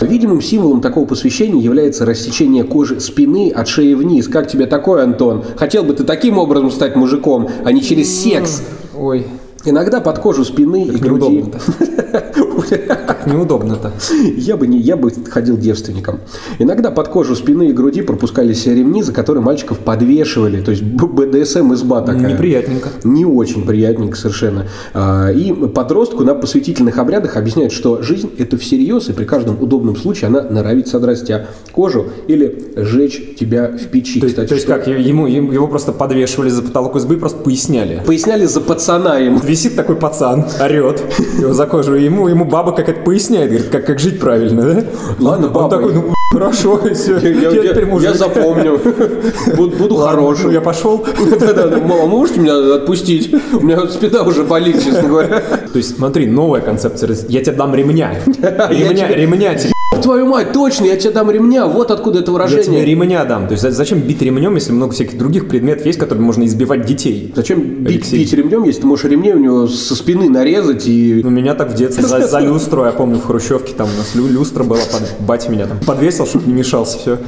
Видимым 0.05 0.41
символом 0.41 0.81
такого 0.81 1.07
посвящения 1.07 1.61
является 1.61 2.05
рассечение 2.05 2.65
кожи 2.65 3.01
спины 3.01 3.51
от 3.51 3.69
шеи 3.69 3.95
вниз. 3.95 4.29
Как 4.29 4.49
тебе 4.49 4.67
такое, 4.67 5.03
Антон? 5.03 5.45
Хотел 5.57 5.85
бы 5.85 5.95
ты 5.95 6.05
таким 6.05 6.39
образом 6.39 6.71
стать 6.71 6.97
мужиком, 6.97 7.49
а 7.65 7.73
не 7.73 7.83
через 7.83 8.23
секс? 8.23 8.63
Ой, 8.97 9.27
Иногда 9.65 10.01
под 10.01 10.19
кожу 10.19 10.45
спины 10.45 10.85
и 10.85 10.91
груди. 10.97 11.37
неудобно-то. 11.37 11.61
Как 13.07 13.27
неудобно-то. 13.27 13.93
Я 14.37 14.57
бы, 14.57 14.67
не, 14.67 14.79
я 14.79 14.97
бы 14.97 15.11
ходил 15.31 15.57
девственником. 15.57 16.21
Иногда 16.59 16.91
под 16.91 17.09
кожу 17.09 17.35
спины 17.35 17.69
и 17.69 17.73
груди 17.73 18.03
пропускались 18.03 18.67
ремни, 18.67 19.03
за 19.03 19.13
которые 19.13 19.43
мальчиков 19.43 19.79
подвешивали. 19.79 20.61
То 20.61 20.71
есть 20.71 20.83
Б- 20.83 21.07
БДСМ 21.07 21.73
изба 21.75 22.03
такая. 22.03 22.33
Неприятненько. 22.33 22.91
Не 23.05 23.25
очень 23.25 23.65
приятненько 23.67 24.17
совершенно. 24.17 24.67
А, 24.93 25.31
И 25.31 25.53
подростку 25.53 26.25
на 26.25 26.35
посвятительных 26.35 26.99
обрядах 26.99 27.37
объясняют, 27.37 27.73
что 27.73 28.03
жизнь– 28.03 28.31
это 28.39 28.57
всерьез, 28.57 29.09
и 29.09 29.13
при 29.13 29.25
каждом 29.25 29.61
удобном 29.63 29.97
случае 29.97 30.29
она 30.29 30.43
норовит 30.43 30.89
содрать 30.89 31.25
тебя 31.25 31.47
кожу 31.73 32.07
или 32.29 32.73
сжечь 32.77 33.37
тебя 33.39 33.69
в 33.69 33.87
печи. 33.89 34.21
То 34.21 34.27
есть, 34.27 34.37
Кстати, 34.37 34.49
то 34.49 34.55
есть 34.55 34.67
что- 34.67 34.75
как, 34.77 34.87
ему, 34.87 35.27
ему- 35.27 35.53
его 35.53 35.67
просто 35.69 35.93
подвешивали 35.93 36.49
за 36.51 36.63
потолок 36.63 36.97
избы 36.97 37.15
и 37.15 37.19
просто 37.19 37.39
поясняли. 37.39 38.03
Поясняли 38.07 38.47
за 38.47 38.61
пацана 38.61 39.19
ему. 39.19 39.39
Висит 39.55 39.77
такой 39.77 39.95
пацан, 39.95 40.47
орет, 40.61 41.01
его 41.39 41.53
за 41.53 41.67
кожу, 41.67 41.95
ему, 41.95 42.27
ему 42.27 42.45
баба 42.45 42.73
как 42.73 42.89
это 42.89 43.01
поясняет, 43.03 43.51
говорит, 43.53 43.69
как, 43.69 43.87
как 43.87 44.01
жить 44.01 44.19
правильно, 44.19 44.63
да? 44.63 44.85
Ладно, 45.21 45.47
Он 45.47 45.53
баба. 45.53 45.71
такой, 45.71 45.95
ну, 45.95 46.14
хорошо, 46.33 46.81
все, 46.95 47.19
Я, 47.19 47.51
я, 47.51 47.71
теперь 47.73 47.87
мужик. 47.87 48.09
я 48.11 48.15
запомню. 48.15 48.81
Буду, 49.57 49.77
буду 49.77 49.95
Ладно, 49.97 50.21
хорошим. 50.23 50.47
Ну, 50.47 50.53
я 50.53 50.61
пошел. 50.61 51.05
Мама, 51.83 52.07
можете 52.07 52.41
меня 52.41 52.75
отпустить? 52.75 53.33
У 53.53 53.61
меня 53.61 53.87
спина 53.87 54.23
уже 54.23 54.43
болит, 54.45 54.83
честно 54.83 55.09
говоря. 55.09 55.41
То 55.73 55.77
есть, 55.79 55.97
смотри, 55.97 56.27
новая 56.27 56.61
концепция. 56.61 57.17
Я 57.29 57.43
тебе 57.43 57.57
дам 57.57 57.75
ремня. 57.75 58.15
Ремня, 58.27 59.09
ремня 59.09 59.55
тебе. 59.55 59.73
Твою 60.03 60.27
мать, 60.27 60.53
точно, 60.53 60.87
я 60.87 60.97
тебе 60.97 61.13
дам 61.13 61.31
ремня. 61.31 61.67
Вот 61.67 61.91
откуда 61.91 62.19
это 62.19 62.33
Я 62.33 62.37
тебе 62.39 62.47
выражение. 62.47 62.85
ремня 62.85 63.25
дам. 63.25 63.47
То 63.47 63.53
есть, 63.53 63.63
за- 63.63 63.71
зачем 63.71 64.01
бить 64.01 64.21
ремнем, 64.21 64.55
если 64.57 64.73
много 64.73 64.93
всяких 64.93 65.17
других 65.17 65.49
предметов 65.49 65.87
есть, 65.87 65.99
которыми 65.99 66.25
можно 66.25 66.45
избивать 66.45 66.85
детей? 66.85 67.33
Зачем 67.35 67.61
бить, 67.85 68.13
бить 68.13 68.33
ремнем, 68.35 68.65
если 68.65 68.83
ты 68.83 68.87
можешь 68.87 69.05
ремней 69.07 69.33
у 69.33 69.39
него 69.39 69.67
со 69.69 69.95
спины 69.95 70.29
нарезать 70.29 70.87
и... 70.89 71.21
Ну, 71.23 71.31
меня 71.31 71.55
так 71.55 71.71
в 71.71 71.75
детстве 71.75 72.05
за, 72.07 72.27
за 72.27 72.41
люстру, 72.41 72.85
я 72.85 72.91
помню, 72.91 73.19
в 73.19 73.25
Хрущевке 73.27 73.73
там 73.73 73.87
у 73.87 73.97
нас 73.97 74.15
лю- 74.15 74.27
люстра 74.29 74.65
была, 74.65 74.81
под, 74.81 75.27
батя 75.27 75.49
меня 75.51 75.67
там 75.67 75.79
подвесил, 75.87 76.14
чтобы 76.25 76.47
не 76.47 76.53
мешался, 76.53 76.99
все. 76.99 77.19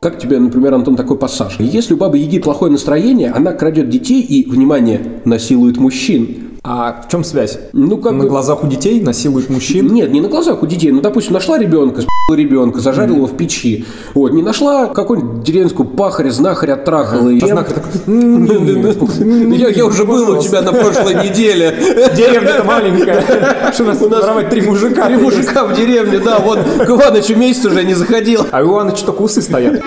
Как 0.00 0.18
тебе, 0.18 0.38
например, 0.38 0.74
Антон, 0.74 0.96
такой 0.96 1.16
пассаж? 1.16 1.56
Если 1.58 1.94
у 1.94 1.96
бабы 1.96 2.18
Яги 2.18 2.38
плохое 2.38 2.70
настроение, 2.70 3.30
она 3.30 3.52
крадет 3.52 3.88
детей 3.88 4.20
и, 4.20 4.48
внимание, 4.48 5.22
насилует 5.24 5.78
мужчин. 5.78 6.53
А 6.66 7.02
в 7.06 7.10
чем 7.10 7.24
связь? 7.24 7.58
Ну, 7.74 7.98
как 7.98 8.12
На 8.12 8.24
глазах 8.24 8.64
у 8.64 8.66
детей 8.66 9.02
насилуют 9.02 9.50
мужчин? 9.50 9.92
Нет, 9.92 10.10
не 10.10 10.22
на 10.22 10.28
глазах 10.28 10.62
у 10.62 10.66
детей. 10.66 10.90
Ну, 10.92 11.02
допустим, 11.02 11.34
нашла 11.34 11.58
ребенка, 11.58 12.00
с***ла 12.00 12.34
ребенка, 12.34 12.80
зажарила 12.80 13.16
его 13.16 13.26
в 13.26 13.36
печи. 13.36 13.84
Вот, 14.14 14.32
не 14.32 14.40
нашла 14.42 14.86
какую-нибудь 14.86 15.42
деревенскую 15.42 15.86
пахаря, 15.86 16.30
знахаря 16.30 16.72
оттрахала. 16.74 17.28
и- 17.28 17.38
А 17.38 17.46
знахарь 17.48 17.74
такой, 17.74 19.58
Я, 19.58 19.68
я 19.68 19.84
уже 19.84 20.06
был 20.06 20.38
у 20.38 20.42
тебя 20.42 20.62
на 20.62 20.72
прошлой 20.72 21.22
неделе. 21.28 21.76
Деревня-то 22.16 22.64
маленькая. 22.64 23.70
Что 23.74 23.82
у 23.82 23.86
нас 23.88 24.00
воровать 24.00 24.48
три 24.48 24.62
мужика? 24.62 25.06
Три 25.06 25.16
мужика 25.18 25.66
в 25.66 25.76
деревне, 25.76 26.18
да, 26.18 26.38
вот 26.38 26.60
к 26.60 26.88
Иванычу 26.88 27.36
месяц 27.36 27.66
уже 27.66 27.84
не 27.84 27.92
заходил. 27.92 28.46
А 28.50 28.62
у 28.62 28.68
Иваныча 28.72 29.04
только 29.04 29.20
усы 29.20 29.42
стоят. 29.42 29.82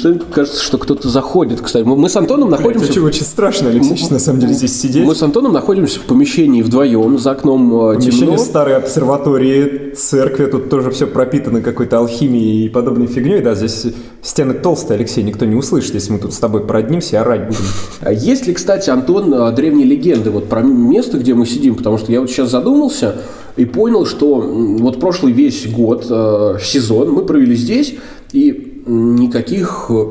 Постоянно 0.00 0.32
кажется, 0.32 0.62
что 0.62 0.78
кто-то 0.78 1.10
заходит. 1.10 1.60
Кстати, 1.60 1.84
мы, 1.84 1.94
мы 1.94 2.08
с 2.08 2.16
Антоном 2.16 2.48
находимся... 2.48 2.90
Это 2.90 3.02
очень 3.02 3.24
страшно, 3.24 3.68
Алексей, 3.68 4.08
на 4.10 4.18
самом 4.18 4.40
деле, 4.40 4.54
здесь 4.54 4.80
сидеть. 4.80 5.04
Мы 5.04 5.14
с 5.14 5.22
Антоном 5.22 5.52
находимся 5.52 6.00
в 6.00 6.04
помещении 6.04 6.62
вдвоем, 6.62 7.18
за 7.18 7.32
окном 7.32 7.70
Помещение 7.70 8.18
темно. 8.20 8.38
старой 8.38 8.76
обсерватории, 8.76 9.92
церкви, 9.94 10.46
тут 10.46 10.70
тоже 10.70 10.90
все 10.90 11.06
пропитано 11.06 11.60
какой-то 11.60 11.98
алхимией 11.98 12.64
и 12.64 12.68
подобной 12.70 13.08
фигней. 13.08 13.42
Да, 13.42 13.54
здесь 13.54 13.88
стены 14.22 14.54
толстые, 14.54 14.96
Алексей, 14.96 15.22
никто 15.22 15.44
не 15.44 15.54
услышит, 15.54 15.92
если 15.92 16.12
мы 16.12 16.18
тут 16.18 16.32
с 16.32 16.38
тобой 16.38 16.66
проднимся 16.66 17.16
и 17.16 17.18
орать 17.18 17.48
будем. 17.48 17.60
А 18.00 18.12
есть 18.12 18.46
ли, 18.46 18.54
кстати, 18.54 18.88
Антон, 18.88 19.54
древние 19.54 19.86
легенды 19.86 20.30
вот 20.30 20.48
про 20.48 20.62
место, 20.62 21.18
где 21.18 21.34
мы 21.34 21.44
сидим? 21.44 21.74
Потому 21.74 21.98
что 21.98 22.10
я 22.10 22.22
вот 22.22 22.30
сейчас 22.30 22.50
задумался, 22.50 23.16
и 23.56 23.66
понял, 23.66 24.06
что 24.06 24.36
вот 24.36 24.98
прошлый 25.00 25.32
весь 25.32 25.66
год, 25.70 26.06
э, 26.08 26.56
сезон 26.62 27.10
мы 27.10 27.26
провели 27.26 27.54
здесь, 27.54 27.94
и 28.32 28.69
никаких 28.90 29.86
э, 29.90 30.04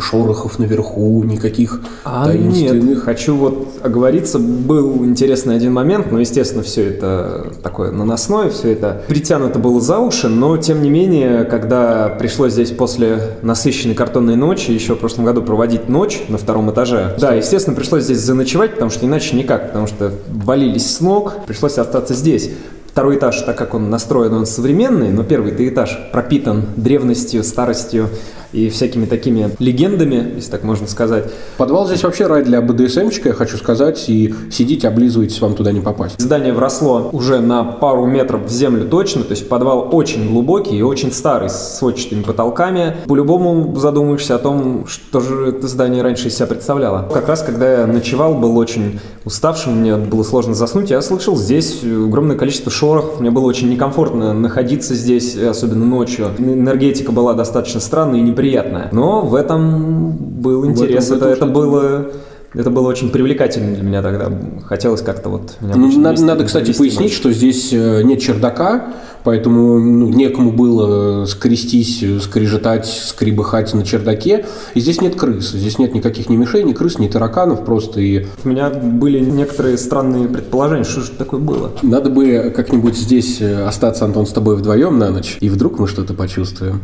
шорохов 0.00 0.58
наверху, 0.58 1.22
никаких 1.24 1.80
а 2.04 2.26
таинственных. 2.26 2.84
Нет, 2.84 2.98
хочу 3.00 3.34
вот 3.34 3.68
оговориться, 3.82 4.38
был 4.38 5.04
интересный 5.04 5.56
один 5.56 5.72
момент, 5.72 6.12
но, 6.12 6.20
естественно, 6.20 6.62
все 6.62 6.88
это 6.88 7.52
такое 7.62 7.90
наносное, 7.90 8.50
все 8.50 8.72
это 8.72 9.02
притянуто 9.08 9.58
было 9.58 9.80
за 9.80 9.98
уши, 9.98 10.28
но, 10.28 10.56
тем 10.56 10.82
не 10.82 10.90
менее, 10.90 11.44
когда 11.44 12.08
пришлось 12.08 12.52
здесь 12.52 12.70
после 12.70 13.36
насыщенной 13.42 13.94
картонной 13.94 14.36
ночи, 14.36 14.70
еще 14.70 14.94
в 14.94 14.98
прошлом 14.98 15.24
году 15.24 15.42
проводить 15.42 15.88
ночь 15.88 16.22
на 16.28 16.38
втором 16.38 16.70
этаже, 16.70 17.16
да, 17.18 17.34
естественно, 17.34 17.74
пришлось 17.74 18.04
здесь 18.04 18.18
заночевать, 18.18 18.74
потому 18.74 18.90
что 18.90 19.06
иначе 19.06 19.36
никак, 19.36 19.68
потому 19.68 19.86
что 19.86 20.12
валились 20.28 20.94
с 20.94 21.00
ног, 21.00 21.34
пришлось 21.46 21.78
остаться 21.78 22.14
здесь. 22.14 22.50
Второй 22.92 23.16
этаж, 23.16 23.40
так 23.40 23.56
как 23.56 23.72
он 23.72 23.88
настроен, 23.88 24.34
он 24.34 24.44
современный, 24.44 25.08
но 25.08 25.24
первый 25.24 25.52
этаж 25.70 25.98
пропитан 26.12 26.66
древностью, 26.76 27.42
старостью, 27.42 28.10
и 28.52 28.68
всякими 28.68 29.06
такими 29.06 29.50
легендами, 29.58 30.34
если 30.36 30.50
так 30.50 30.62
можно 30.62 30.86
сказать. 30.86 31.24
Подвал 31.56 31.86
здесь 31.86 32.02
вообще 32.02 32.26
рай 32.26 32.42
для 32.42 32.60
БДСМчика, 32.60 33.30
я 33.30 33.34
хочу 33.34 33.56
сказать, 33.56 34.08
и 34.08 34.34
сидите, 34.50 34.88
облизывайтесь, 34.88 35.40
вам 35.40 35.54
туда 35.54 35.72
не 35.72 35.80
попасть. 35.80 36.20
Здание 36.20 36.52
вросло 36.52 37.08
уже 37.12 37.40
на 37.40 37.64
пару 37.64 38.06
метров 38.06 38.46
в 38.46 38.50
землю 38.50 38.86
точно, 38.88 39.22
то 39.24 39.30
есть 39.30 39.48
подвал 39.48 39.88
очень 39.92 40.28
глубокий 40.28 40.76
и 40.76 40.82
очень 40.82 41.12
старый, 41.12 41.48
с 41.48 41.78
сводчатыми 41.78 42.22
потолками. 42.22 42.96
По-любому 43.06 43.74
задумаешься 43.76 44.34
о 44.34 44.38
том, 44.38 44.86
что 44.86 45.20
же 45.20 45.48
это 45.48 45.66
здание 45.66 46.02
раньше 46.02 46.28
из 46.28 46.36
себя 46.36 46.46
представляло. 46.46 47.08
Как 47.12 47.28
раз, 47.28 47.42
когда 47.42 47.80
я 47.80 47.86
ночевал, 47.86 48.34
был 48.34 48.56
очень 48.58 49.00
уставшим, 49.24 49.80
мне 49.80 49.96
было 49.96 50.22
сложно 50.22 50.54
заснуть, 50.54 50.90
я 50.90 51.00
слышал 51.00 51.36
здесь 51.36 51.82
огромное 51.82 52.36
количество 52.36 52.70
шорохов, 52.70 53.20
мне 53.20 53.30
было 53.30 53.44
очень 53.44 53.70
некомфортно 53.70 54.34
находиться 54.34 54.94
здесь, 54.94 55.36
особенно 55.36 55.84
ночью. 55.84 56.30
Энергетика 56.38 57.12
была 57.12 57.34
достаточно 57.34 57.80
странная 57.80 58.20
и 58.20 58.22
неприятная 58.22 58.41
неприятное. 58.42 58.88
Но 58.92 59.22
в 59.22 59.34
этом 59.34 60.12
был 60.16 60.66
интерес. 60.66 61.08
В 61.08 61.12
этом, 61.12 61.28
это, 61.28 61.36
это 61.36 61.46
было 61.46 62.12
это 62.54 62.68
было 62.70 62.88
очень 62.88 63.10
привлекательно 63.10 63.74
для 63.74 63.82
меня 63.82 64.02
тогда. 64.02 64.30
Хотелось 64.66 65.00
как-то 65.00 65.30
вот... 65.30 65.54
Ну, 65.60 65.98
надо, 65.98 66.22
надо, 66.22 66.44
кстати, 66.44 66.76
пояснить, 66.76 67.10
ночь. 67.10 67.16
что 67.16 67.32
здесь 67.32 67.72
э, 67.72 68.02
нет 68.02 68.20
чердака, 68.20 68.92
поэтому 69.24 69.78
ну, 69.78 70.08
некому 70.08 70.52
было 70.52 71.24
скрестись, 71.24 72.04
скрежетать, 72.22 72.86
скребыхать 72.86 73.72
на 73.72 73.84
чердаке. 73.84 74.44
И 74.74 74.80
здесь 74.80 75.00
нет 75.00 75.16
крыс, 75.16 75.52
здесь 75.52 75.78
нет 75.78 75.94
никаких 75.94 76.28
ни 76.28 76.36
мишей, 76.36 76.62
ни 76.64 76.74
крыс, 76.74 76.98
ни 76.98 77.08
тараканов 77.08 77.64
просто. 77.64 78.00
И... 78.00 78.26
У 78.44 78.48
меня 78.48 78.68
были 78.68 79.18
некоторые 79.18 79.78
странные 79.78 80.28
предположения, 80.28 80.84
что 80.84 81.00
же 81.00 81.10
такое 81.12 81.40
было. 81.40 81.72
Надо 81.80 82.10
бы 82.10 82.52
как-нибудь 82.54 82.96
здесь 82.96 83.40
э, 83.40 83.64
остаться, 83.64 84.04
Антон, 84.04 84.26
с 84.26 84.30
тобой 84.30 84.56
вдвоем 84.56 84.98
на 84.98 85.10
ночь, 85.10 85.38
и 85.40 85.48
вдруг 85.48 85.78
мы 85.78 85.88
что-то 85.88 86.12
почувствуем. 86.12 86.82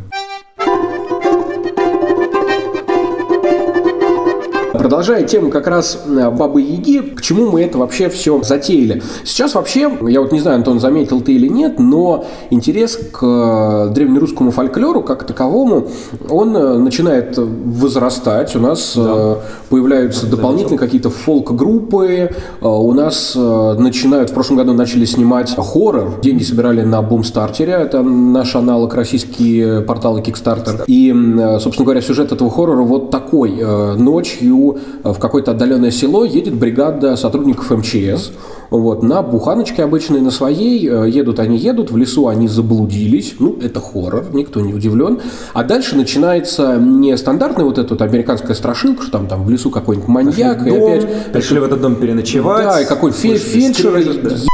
Продолжая 4.98 5.22
тему 5.22 5.50
как 5.50 5.68
раз 5.68 5.96
э, 6.08 6.28
Бабы 6.28 6.60
Яги, 6.60 6.98
к 6.98 7.22
чему 7.22 7.52
мы 7.52 7.62
это 7.62 7.78
вообще 7.78 8.08
все 8.08 8.42
затеяли? 8.42 9.00
Сейчас 9.22 9.54
вообще, 9.54 9.88
я 10.08 10.20
вот 10.20 10.32
не 10.32 10.40
знаю, 10.40 10.56
Антон, 10.56 10.80
заметил 10.80 11.20
ты 11.20 11.34
или 11.34 11.46
нет, 11.46 11.78
но 11.78 12.24
интерес 12.50 12.98
к 13.12 13.22
э, 13.22 13.90
древнерусскому 13.94 14.50
фольклору 14.50 15.04
как 15.04 15.22
таковому, 15.22 15.86
он 16.28 16.56
э, 16.56 16.78
начинает 16.78 17.38
возрастать. 17.38 18.56
У 18.56 18.58
нас 18.58 18.94
да. 18.96 19.36
появляются 19.68 20.26
да, 20.26 20.32
дополнительные 20.32 20.80
какие-то 20.80 21.10
фолк-группы, 21.10 22.34
у 22.60 22.92
нас 22.92 23.36
начинают, 23.36 24.30
в 24.30 24.34
прошлом 24.34 24.56
году 24.56 24.72
начали 24.72 25.04
снимать 25.04 25.54
хоррор, 25.56 26.18
деньги 26.20 26.42
собирали 26.42 26.82
на 26.82 27.02
Бумстартере, 27.02 27.74
это 27.74 28.02
наш 28.02 28.56
аналог 28.56 28.94
российские 28.94 29.82
порталы 29.82 30.22
Kickstarter. 30.22 30.82
И, 30.88 31.12
собственно 31.60 31.84
говоря, 31.84 32.00
сюжет 32.00 32.32
этого 32.32 32.50
хоррора 32.50 32.82
вот 32.82 33.12
такой. 33.12 33.62
Ночью 33.96 34.78
в 35.04 35.18
какое-то 35.18 35.52
отдаленное 35.52 35.90
село 35.90 36.24
едет 36.24 36.54
бригада 36.54 37.16
сотрудников 37.16 37.70
МЧС. 37.70 38.32
Вот, 38.70 39.02
на 39.02 39.22
буханочке 39.22 39.82
обычной, 39.82 40.20
на 40.20 40.30
своей, 40.30 40.86
э, 40.86 41.08
едут 41.08 41.40
они 41.40 41.56
едут, 41.56 41.90
в 41.90 41.96
лесу 41.96 42.28
они 42.28 42.48
заблудились, 42.48 43.36
ну, 43.38 43.56
это 43.62 43.80
хоррор, 43.80 44.26
никто 44.32 44.60
не 44.60 44.74
удивлен. 44.74 45.20
А 45.54 45.64
дальше 45.64 45.96
начинается 45.96 46.76
не 46.76 47.16
стандартная 47.16 47.64
вот 47.64 47.78
эта 47.78 47.94
вот 47.94 48.02
американская 48.02 48.54
страшилка, 48.54 49.02
что 49.02 49.12
там, 49.12 49.26
там 49.26 49.44
в 49.44 49.50
лесу 49.50 49.70
какой-нибудь 49.70 50.08
маньяк, 50.08 50.64
дом, 50.64 50.68
и 50.68 50.76
опять... 50.76 51.32
Пришли 51.32 51.58
в 51.60 51.64
этот 51.64 51.80
дом 51.80 51.96
переночевать. 51.96 52.64
Да, 52.64 52.80
и 52.82 52.84
какой-то 52.84 53.16
фельдшер 53.16 54.47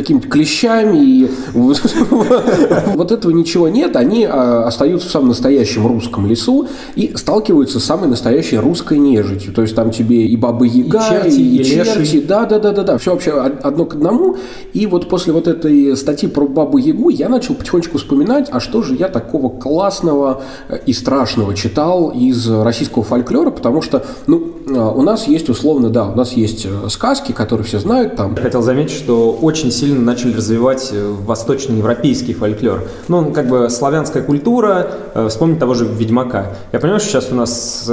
какими-то 0.00 0.28
клещами. 0.28 0.98
И 0.98 1.30
вот 1.52 3.12
этого 3.12 3.32
ничего 3.32 3.68
нет. 3.68 3.96
Они 3.96 4.24
а, 4.24 4.66
остаются 4.66 5.08
в 5.08 5.10
самом 5.10 5.28
настоящем 5.28 5.86
русском 5.86 6.26
лесу 6.26 6.68
и 6.94 7.12
сталкиваются 7.16 7.80
с 7.80 7.84
самой 7.84 8.08
настоящей 8.08 8.58
русской 8.58 8.98
нежитью. 8.98 9.52
То 9.52 9.62
есть 9.62 9.74
там 9.74 9.90
тебе 9.90 10.26
и 10.26 10.36
бабы 10.36 10.68
Яга, 10.68 10.98
и 10.98 11.08
черти, 11.08 11.40
и, 11.40 11.60
и 11.60 11.64
черти. 11.64 12.20
Да, 12.20 12.44
да, 12.44 12.58
да, 12.58 12.72
да, 12.72 12.82
да. 12.82 12.98
Все 12.98 13.12
вообще 13.12 13.32
одно 13.32 13.84
к 13.86 13.94
одному. 13.94 14.36
И 14.72 14.86
вот 14.86 15.08
после 15.08 15.32
вот 15.32 15.48
этой 15.48 15.96
статьи 15.96 16.28
про 16.28 16.46
бабу 16.46 16.78
Ягу 16.78 17.08
я 17.08 17.28
начал 17.28 17.54
потихонечку 17.54 17.98
вспоминать, 17.98 18.48
а 18.50 18.60
что 18.60 18.82
же 18.82 18.94
я 18.94 19.08
такого 19.08 19.48
классного 19.48 20.42
и 20.84 20.92
страшного 20.92 21.54
читал 21.54 22.10
из 22.10 22.48
российского 22.48 23.04
фольклора, 23.04 23.50
потому 23.50 23.82
что, 23.82 24.04
ну, 24.26 24.55
у 24.68 25.02
нас 25.02 25.28
есть 25.28 25.48
условно, 25.48 25.90
да, 25.90 26.06
у 26.06 26.16
нас 26.16 26.32
есть 26.32 26.66
э, 26.66 26.88
сказки, 26.88 27.30
которые 27.30 27.64
все 27.64 27.78
знают 27.78 28.16
там. 28.16 28.34
Я 28.34 28.42
хотел 28.42 28.62
заметить, 28.62 28.96
что 28.96 29.30
очень 29.30 29.70
сильно 29.70 30.00
начали 30.00 30.34
развивать 30.34 30.90
э, 30.92 31.14
восточноевропейский 31.24 32.34
фольклор. 32.34 32.82
Ну, 33.06 33.30
как 33.30 33.48
бы 33.48 33.70
славянская 33.70 34.24
культура, 34.24 34.90
э, 35.14 35.28
вспомнить 35.28 35.60
того 35.60 35.74
же 35.74 35.86
Ведьмака. 35.86 36.56
Я 36.72 36.80
понимаю, 36.80 36.98
что 36.98 37.10
сейчас 37.10 37.30
у 37.30 37.36
нас 37.36 37.88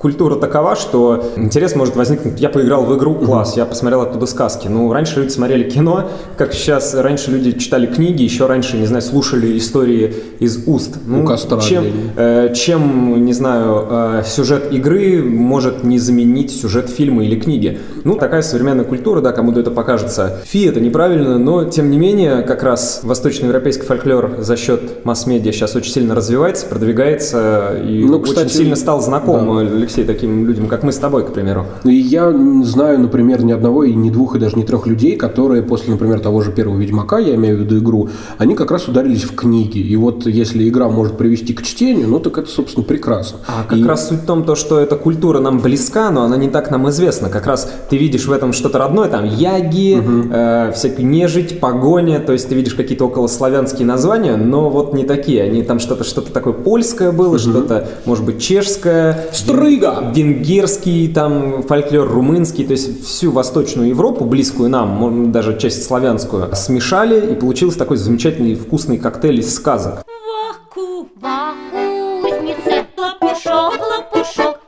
культура 0.00 0.34
такова, 0.36 0.74
что 0.74 1.32
интерес 1.36 1.76
может 1.76 1.94
возникнуть. 1.94 2.40
Я 2.40 2.48
поиграл 2.48 2.84
в 2.84 2.96
игру, 2.96 3.14
класс, 3.14 3.56
я 3.56 3.64
посмотрел 3.64 4.00
оттуда 4.00 4.26
сказки. 4.26 4.66
Ну, 4.66 4.92
раньше 4.92 5.20
люди 5.20 5.30
смотрели 5.30 5.70
кино, 5.70 6.10
как 6.36 6.52
сейчас, 6.52 6.94
раньше 6.94 7.30
люди 7.30 7.52
читали 7.52 7.86
книги, 7.86 8.22
еще 8.24 8.46
раньше, 8.46 8.76
не 8.76 8.86
знаю, 8.86 9.02
слушали 9.02 9.56
истории 9.56 10.14
из 10.40 10.66
уст. 10.66 10.96
Ну, 11.06 11.22
у 11.22 11.24
костра. 11.24 11.60
Чем, 11.60 11.84
чем, 12.54 13.24
не 13.24 13.32
знаю, 13.32 14.24
сюжет 14.24 14.72
игры 14.72 15.22
может 15.22 15.84
не 15.84 15.98
заменить 16.08 16.50
сюжет 16.50 16.88
фильма 16.88 17.24
или 17.24 17.38
книги. 17.38 17.78
Ну, 18.04 18.16
такая 18.16 18.40
современная 18.40 18.84
культура, 18.84 19.20
да, 19.20 19.32
кому-то 19.32 19.60
это 19.60 19.70
покажется. 19.70 20.40
Фи, 20.46 20.64
это 20.64 20.80
неправильно, 20.80 21.38
но, 21.38 21.64
тем 21.64 21.90
не 21.90 21.98
менее, 21.98 22.42
как 22.42 22.62
раз 22.62 23.00
восточноевропейский 23.02 23.84
фольклор 23.84 24.36
за 24.38 24.56
счет 24.56 25.04
масс-медиа 25.04 25.52
сейчас 25.52 25.76
очень 25.76 25.92
сильно 25.92 26.14
развивается, 26.14 26.66
продвигается 26.66 27.78
и 27.86 28.04
ну, 28.04 28.20
кстати, 28.20 28.46
очень 28.46 28.56
сильно 28.56 28.76
стал 28.76 29.02
знаком, 29.02 29.46
да. 29.46 29.60
Алексей, 29.60 30.04
таким 30.04 30.46
людям, 30.46 30.66
как 30.66 30.82
мы 30.82 30.92
с 30.92 30.96
тобой, 30.96 31.26
к 31.26 31.32
примеру. 31.32 31.66
И 31.84 31.94
я 31.94 32.32
знаю, 32.62 33.00
например, 33.00 33.44
ни 33.44 33.52
одного, 33.52 33.84
и 33.84 33.92
ни 33.92 34.08
двух, 34.10 34.36
и 34.36 34.38
даже 34.38 34.56
не 34.56 34.64
трех 34.64 34.86
людей, 34.86 35.16
которые 35.16 35.62
после, 35.62 35.92
например, 35.92 36.20
того 36.20 36.40
же 36.40 36.52
первого 36.52 36.78
Ведьмака, 36.78 37.18
я 37.18 37.34
имею 37.34 37.58
в 37.58 37.60
виду 37.60 37.78
игру, 37.78 38.08
они 38.38 38.54
как 38.54 38.70
раз 38.70 38.88
ударились 38.88 39.24
в 39.24 39.34
книги. 39.34 39.78
И 39.78 39.96
вот 39.96 40.26
если 40.26 40.66
игра 40.68 40.88
может 40.88 41.18
привести 41.18 41.52
к 41.52 41.62
чтению, 41.62 42.08
ну 42.08 42.18
так 42.18 42.38
это, 42.38 42.48
собственно, 42.48 42.84
прекрасно. 42.84 43.40
А 43.46 43.64
как 43.68 43.78
и... 43.78 43.84
раз 43.84 44.08
суть 44.08 44.20
в 44.20 44.26
том, 44.26 44.44
то, 44.44 44.54
что 44.54 44.78
эта 44.78 44.96
культура 44.96 45.40
нам 45.40 45.58
близка, 45.58 45.97
близка, 45.98 46.10
но 46.10 46.22
она 46.22 46.36
не 46.36 46.48
так 46.48 46.70
нам 46.70 46.88
известна. 46.90 47.28
Как 47.28 47.46
раз 47.46 47.70
ты 47.90 47.96
видишь 47.96 48.26
в 48.26 48.32
этом 48.32 48.52
что-то 48.52 48.78
родное, 48.78 49.08
там 49.08 49.24
яги, 49.24 49.98
угу. 49.98 50.32
э, 50.32 50.72
всякая 50.74 51.02
нежить, 51.02 51.60
погоня, 51.60 52.20
то 52.20 52.32
есть 52.32 52.48
ты 52.48 52.54
видишь 52.54 52.74
какие-то 52.74 53.06
околославянские 53.06 53.86
названия, 53.86 54.36
но 54.36 54.70
вот 54.70 54.94
не 54.94 55.04
такие. 55.04 55.42
Они 55.42 55.62
там 55.62 55.78
что-то 55.78 56.04
что-то 56.04 56.32
такое 56.32 56.52
польское 56.52 57.12
было, 57.12 57.30
угу. 57.30 57.38
что-то, 57.38 57.88
может 58.04 58.24
быть, 58.24 58.40
чешское. 58.40 59.26
Стрыга! 59.32 60.12
Венгерский, 60.14 61.08
там 61.08 61.62
фольклор 61.62 62.08
румынский, 62.08 62.64
то 62.64 62.72
есть 62.72 63.04
всю 63.04 63.30
Восточную 63.32 63.88
Европу, 63.88 64.24
близкую 64.24 64.70
нам, 64.70 65.32
даже 65.32 65.58
часть 65.58 65.84
славянскую, 65.84 66.54
смешали, 66.54 67.32
и 67.32 67.34
получился 67.34 67.78
такой 67.78 67.96
замечательный 67.96 68.54
вкусный 68.54 68.98
коктейль 68.98 69.40
из 69.40 69.54
сказок. 69.54 70.07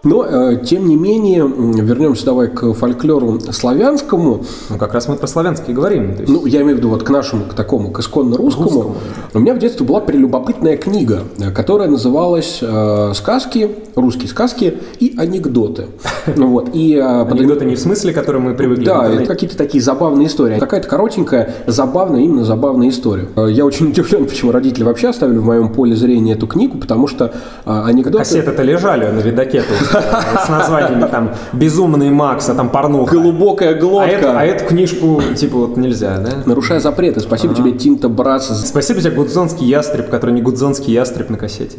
Но, 0.02 0.25
э, 0.25 0.57
тем 0.64 0.88
не 0.88 0.97
менее, 0.97 1.47
вернемся 1.47 2.25
давай 2.25 2.49
к 2.49 2.73
фольклору 2.73 3.38
славянскому. 3.40 4.45
Ну, 4.71 4.78
как 4.78 4.95
раз 4.95 5.09
мы 5.09 5.16
про 5.16 5.26
славянский 5.26 5.75
говорим. 5.75 6.12
есть- 6.19 6.28
Ну, 6.28 6.47
я 6.47 6.62
имею 6.62 6.76
в 6.76 6.78
виду 6.78 6.88
вот 6.88 7.02
к 7.02 7.11
нашему, 7.11 7.45
к 7.45 7.52
такому, 7.52 7.90
к 7.90 8.00
исконно 8.00 8.37
русскому. 8.38 8.64
Русскому. 8.71 8.95
У 9.35 9.38
меня 9.40 9.52
в 9.54 9.59
детстве 9.59 9.85
была 9.87 10.00
прелюбопытная 10.00 10.78
книга, 10.78 11.25
э, 11.38 11.50
которая 11.50 11.88
называлась 11.90 12.61
э, 12.62 13.12
«Сказки», 13.14 13.71
русские 13.95 14.28
сказки 14.28 14.78
и 15.00 15.14
анекдоты. 15.19 15.87
Ну 16.37 16.49
Вот. 16.49 16.71
И 16.75 16.97
Анекдоты 16.97 17.64
не 17.64 17.75
в 17.75 17.78
смысле, 17.78 18.12
которые 18.12 18.40
мы 18.42 18.54
привыкли. 18.54 18.85
Да, 18.85 19.07
это 19.09 19.26
какие-то 19.26 19.57
такие 19.57 19.83
забавные 19.83 20.28
истории. 20.28 20.59
Какая-то 20.59 20.88
коротенькая, 20.88 21.54
забавная, 21.66 22.21
именно 22.23 22.45
забавная 22.45 22.88
история. 22.88 23.28
Я 23.49 23.66
очень 23.66 23.88
удивлен, 23.90 24.26
почему 24.26 24.52
родители 24.52 24.85
вообще 24.85 25.09
оставили 25.09 25.38
в 25.38 25.45
моем 25.45 25.69
поле 25.71 25.95
зрения 25.95 26.33
эту 26.33 26.47
книгу, 26.47 26.78
потому 26.78 27.07
что 27.07 27.33
анекдоты... 27.64 28.19
Кассеты-то 28.19 28.62
лежали 28.62 29.07
на 29.11 29.21
видаке 29.21 29.62
с 29.90 30.49
названиями 30.49 31.06
там 31.11 31.30
«Безумный 31.52 32.11
Макс», 32.11 32.49
а 32.49 32.54
там 32.54 32.68
«Порнуха». 32.68 33.14
Глубокая 33.14 33.70
А, 33.70 33.73
эту, 33.73 33.87
глотка. 33.88 34.38
а 34.38 34.44
эту 34.44 34.64
книжку, 34.66 35.23
типа, 35.37 35.56
вот 35.59 35.76
нельзя, 35.76 36.18
да? 36.18 36.30
Нарушая 36.47 36.80
запреты. 36.80 37.20
Спасибо 37.20 37.54
тебе, 37.54 37.73
Тинта 37.73 38.09
Брас. 38.09 38.66
Спасибо 38.68 39.00
тебе, 39.00 39.12
Гудзонский 39.12 39.66
ястреб, 39.66 40.09
который 40.09 40.32
не 40.32 40.42
Гудзонский 40.42 40.92
ястреб 40.92 41.30
на 41.30 41.37
кассете. 41.37 41.78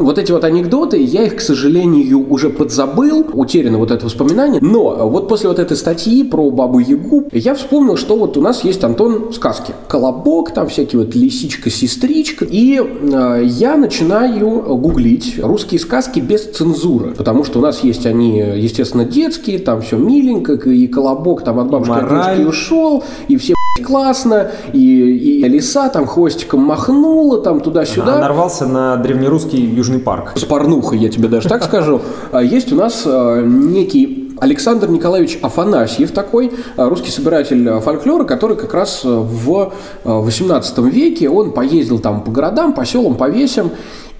Вот 0.00 0.18
эти 0.18 0.32
вот 0.32 0.44
анекдоты, 0.44 1.00
я 1.02 1.24
их, 1.24 1.36
к 1.36 1.40
сожалению, 1.40 2.30
уже 2.30 2.50
подзабыл, 2.50 3.26
утеряно 3.32 3.78
вот 3.78 3.90
это 3.90 4.04
воспоминание. 4.04 4.60
Но 4.60 5.08
вот 5.08 5.28
после 5.28 5.48
вот 5.48 5.58
этой 5.58 5.76
статьи 5.76 6.22
про 6.22 6.50
Бабу 6.50 6.78
Ягу 6.78 7.28
я 7.32 7.54
вспомнил, 7.54 7.96
что 7.96 8.16
вот 8.16 8.36
у 8.36 8.40
нас 8.40 8.64
есть 8.64 8.84
Антон 8.84 9.32
сказки. 9.32 9.74
Колобок, 9.88 10.52
там 10.52 10.68
всякие 10.68 11.04
вот 11.04 11.14
лисичка, 11.14 11.70
сестричка. 11.70 12.46
И 12.48 12.80
э, 12.80 13.42
я 13.44 13.76
начинаю 13.76 14.60
гуглить 14.76 15.38
русские 15.42 15.80
сказки 15.80 16.20
без 16.20 16.44
цензуры. 16.44 17.14
Потому 17.16 17.44
что 17.44 17.58
у 17.58 17.62
нас 17.62 17.82
есть 17.84 18.06
они, 18.06 18.38
естественно, 18.38 19.04
детские, 19.04 19.58
там 19.58 19.82
все 19.82 19.96
миленько, 19.96 20.54
и 20.54 20.86
Колобок 20.86 21.42
там 21.42 21.58
от 21.58 21.70
бабушки 21.70 21.92
от 21.92 22.02
Мораль. 22.02 22.38
дедушки 22.38 22.48
ушел, 22.48 23.04
и 23.28 23.36
все 23.36 23.54
классно, 23.86 24.50
и, 24.72 25.40
и 25.40 25.48
лиса 25.48 25.88
там 25.88 26.06
хвостиком 26.06 26.60
махнула, 26.60 27.40
там 27.40 27.60
туда-сюда. 27.60 28.16
А 28.16 28.20
нарвался 28.20 28.66
на 28.66 28.96
древнерусский 28.96 29.66
Южный 29.88 30.00
парк. 30.00 30.32
С 30.36 30.44
порнухой, 30.44 30.98
я 30.98 31.08
тебе 31.08 31.28
даже 31.28 31.48
так 31.48 31.64
скажу. 31.64 32.02
А, 32.30 32.42
Есть 32.42 32.72
у 32.72 32.76
нас 32.76 33.04
а, 33.06 33.40
некий 33.42 34.34
Александр 34.38 34.88
Николаевич 34.90 35.38
Афанасьев 35.40 36.10
такой, 36.12 36.52
а, 36.76 36.90
русский 36.90 37.10
собиратель 37.10 37.66
а, 37.70 37.80
фольклора, 37.80 38.24
который 38.24 38.56
как 38.58 38.74
раз 38.74 39.00
в 39.04 39.72
а, 40.04 40.20
18 40.20 40.78
веке, 40.92 41.30
он 41.30 41.52
поездил 41.52 42.00
там 42.00 42.20
по 42.20 42.30
городам, 42.30 42.74
по 42.74 42.84
селам, 42.84 43.14
по 43.16 43.30
весям, 43.30 43.70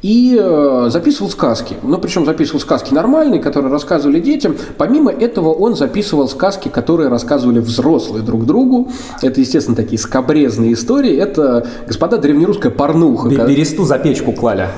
и 0.01 0.39
э, 0.41 0.91
записывал 0.93 1.29
сказки. 1.29 1.75
Ну, 1.83 1.99
причем 1.99 2.25
записывал 2.25 2.61
сказки 2.61 2.95
нормальные, 2.95 3.41
которые 3.41 3.73
рассказывали 3.73 4.21
детям. 4.21 4.55
Помимо 4.77 5.11
этого, 5.11 5.53
он 5.53 5.75
записывал 5.75 6.29
сказки, 6.29 6.69
которые 6.69 7.09
рассказывали 7.09 7.59
взрослые 7.59 8.23
друг 8.23 8.47
другу. 8.47 8.93
Это, 9.23 9.41
естественно, 9.41 9.75
такие 9.77 9.99
скобрезные 9.99 10.75
истории. 10.75 11.17
Это, 11.17 11.67
господа, 11.89 12.17
древнерусская 12.19 12.71
порнуха. 12.71 13.29
Бе- 13.29 13.45
Бересту 13.45 13.85
за 13.85 13.99
печку 13.99 14.31
клали. 14.31 14.69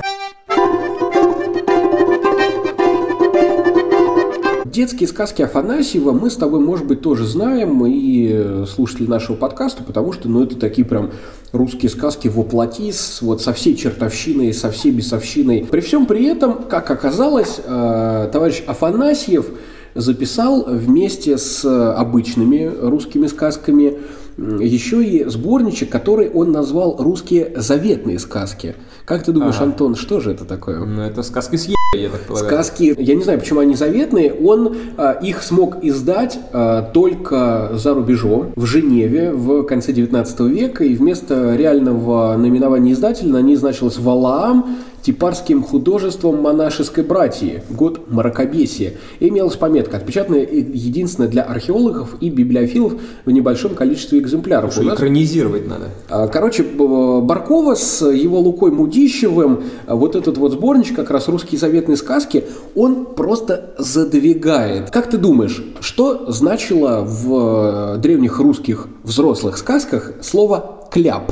Детские 4.81 5.07
сказки 5.07 5.43
Афанасьева 5.43 6.11
мы 6.11 6.31
с 6.31 6.35
тобой, 6.37 6.59
может 6.59 6.87
быть, 6.87 7.01
тоже 7.01 7.27
знаем, 7.27 7.85
и 7.85 8.31
э, 8.33 8.65
слушатели 8.67 9.05
нашего 9.05 9.35
подкаста, 9.35 9.83
потому 9.83 10.11
что, 10.11 10.27
ну, 10.27 10.43
это 10.43 10.55
такие 10.55 10.85
прям 10.85 11.11
русские 11.51 11.91
сказки 11.91 12.27
воплоти, 12.27 12.91
с, 12.91 13.21
вот 13.21 13.43
со 13.43 13.53
всей 13.53 13.75
чертовщиной, 13.75 14.51
со 14.55 14.71
всей 14.71 14.91
бесовщиной. 14.91 15.67
При 15.69 15.81
всем 15.81 16.07
при 16.07 16.25
этом, 16.25 16.63
как 16.63 16.89
оказалось, 16.89 17.61
э, 17.63 18.29
товарищ 18.33 18.63
Афанасьев 18.65 19.51
записал 19.93 20.65
вместе 20.67 21.37
с 21.37 21.63
обычными 21.63 22.65
русскими 22.81 23.27
сказками 23.27 23.99
еще 24.37 25.03
и 25.03 25.25
сборничек, 25.25 25.89
который 25.89 26.29
он 26.29 26.51
назвал 26.51 26.95
«Русские 26.97 27.53
заветные 27.55 28.19
сказки». 28.19 28.75
Как 29.05 29.23
ты 29.23 29.31
думаешь, 29.31 29.55
Ага. 29.57 29.65
Антон, 29.65 29.95
что 29.95 30.19
же 30.19 30.31
это 30.31 30.45
такое? 30.45 30.79
Ну, 30.79 31.01
это 31.01 31.23
сказки 31.23 31.55
с 31.55 31.67
я 31.93 32.09
так 32.09 32.21
полагаю. 32.21 32.53
Сказки, 32.53 32.95
я 32.97 33.15
не 33.15 33.23
знаю, 33.23 33.37
почему 33.37 33.59
они 33.59 33.75
заветные, 33.75 34.33
он 34.33 34.77
а, 34.95 35.11
их 35.11 35.43
смог 35.43 35.83
издать 35.83 36.39
а, 36.53 36.83
только 36.83 37.71
за 37.73 37.93
рубежом, 37.93 38.53
в 38.55 38.65
Женеве 38.65 39.33
в 39.33 39.63
конце 39.63 39.91
19 39.91 40.39
века, 40.41 40.85
и 40.85 40.95
вместо 40.95 41.53
реального 41.53 42.37
наименования 42.37 42.93
издателя 42.93 43.33
на 43.33 43.41
ней 43.41 43.57
значилось 43.57 43.97
«Валаам», 43.97 44.77
типарским 45.01 45.63
художеством 45.63 46.41
монашеской 46.41 47.03
братьи, 47.03 47.63
год 47.69 48.09
мракобесия. 48.09 48.93
Имелась 49.19 49.55
пометка, 49.55 49.97
отпечатанная 49.97 50.45
единственная 50.47 51.29
для 51.29 51.43
археологов 51.43 52.15
и 52.21 52.29
библиофилов 52.29 52.93
в 53.25 53.31
небольшом 53.31 53.75
количестве 53.75 54.19
экземпляров. 54.19 54.73
Что 54.73 54.93
экранизировать 54.93 55.67
надо. 55.67 55.89
а, 56.09 56.27
Короче, 56.27 56.63
Б- 56.63 57.21
Баркова 57.21 57.75
с 57.75 58.05
его 58.09 58.39
Лукой 58.39 58.71
Мудищевым, 58.71 59.63
а, 59.87 59.95
вот 59.95 60.15
этот 60.15 60.37
вот 60.37 60.51
сборничек, 60.53 60.95
как 60.95 61.11
раз 61.11 61.27
«Русские 61.27 61.59
заветные 61.59 61.97
сказки», 61.97 62.45
он 62.75 63.05
просто 63.05 63.71
задвигает. 63.77 64.89
Как 64.91 65.09
ты 65.09 65.17
думаешь, 65.17 65.63
что 65.79 66.31
значило 66.31 67.01
в 67.01 67.95
э, 67.95 67.97
древних 67.99 68.39
русских 68.39 68.87
взрослых 69.03 69.57
сказках 69.57 70.13
слово 70.21 70.87
«кляп»? 70.91 71.31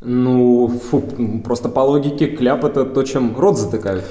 Ну, 0.00 0.68
фу, 0.90 1.02
просто 1.44 1.68
по 1.68 1.80
логике 1.80 2.28
кляп 2.28 2.64
это 2.64 2.84
то, 2.84 3.02
чем 3.02 3.34
рот 3.36 3.58
затыкают. 3.58 4.04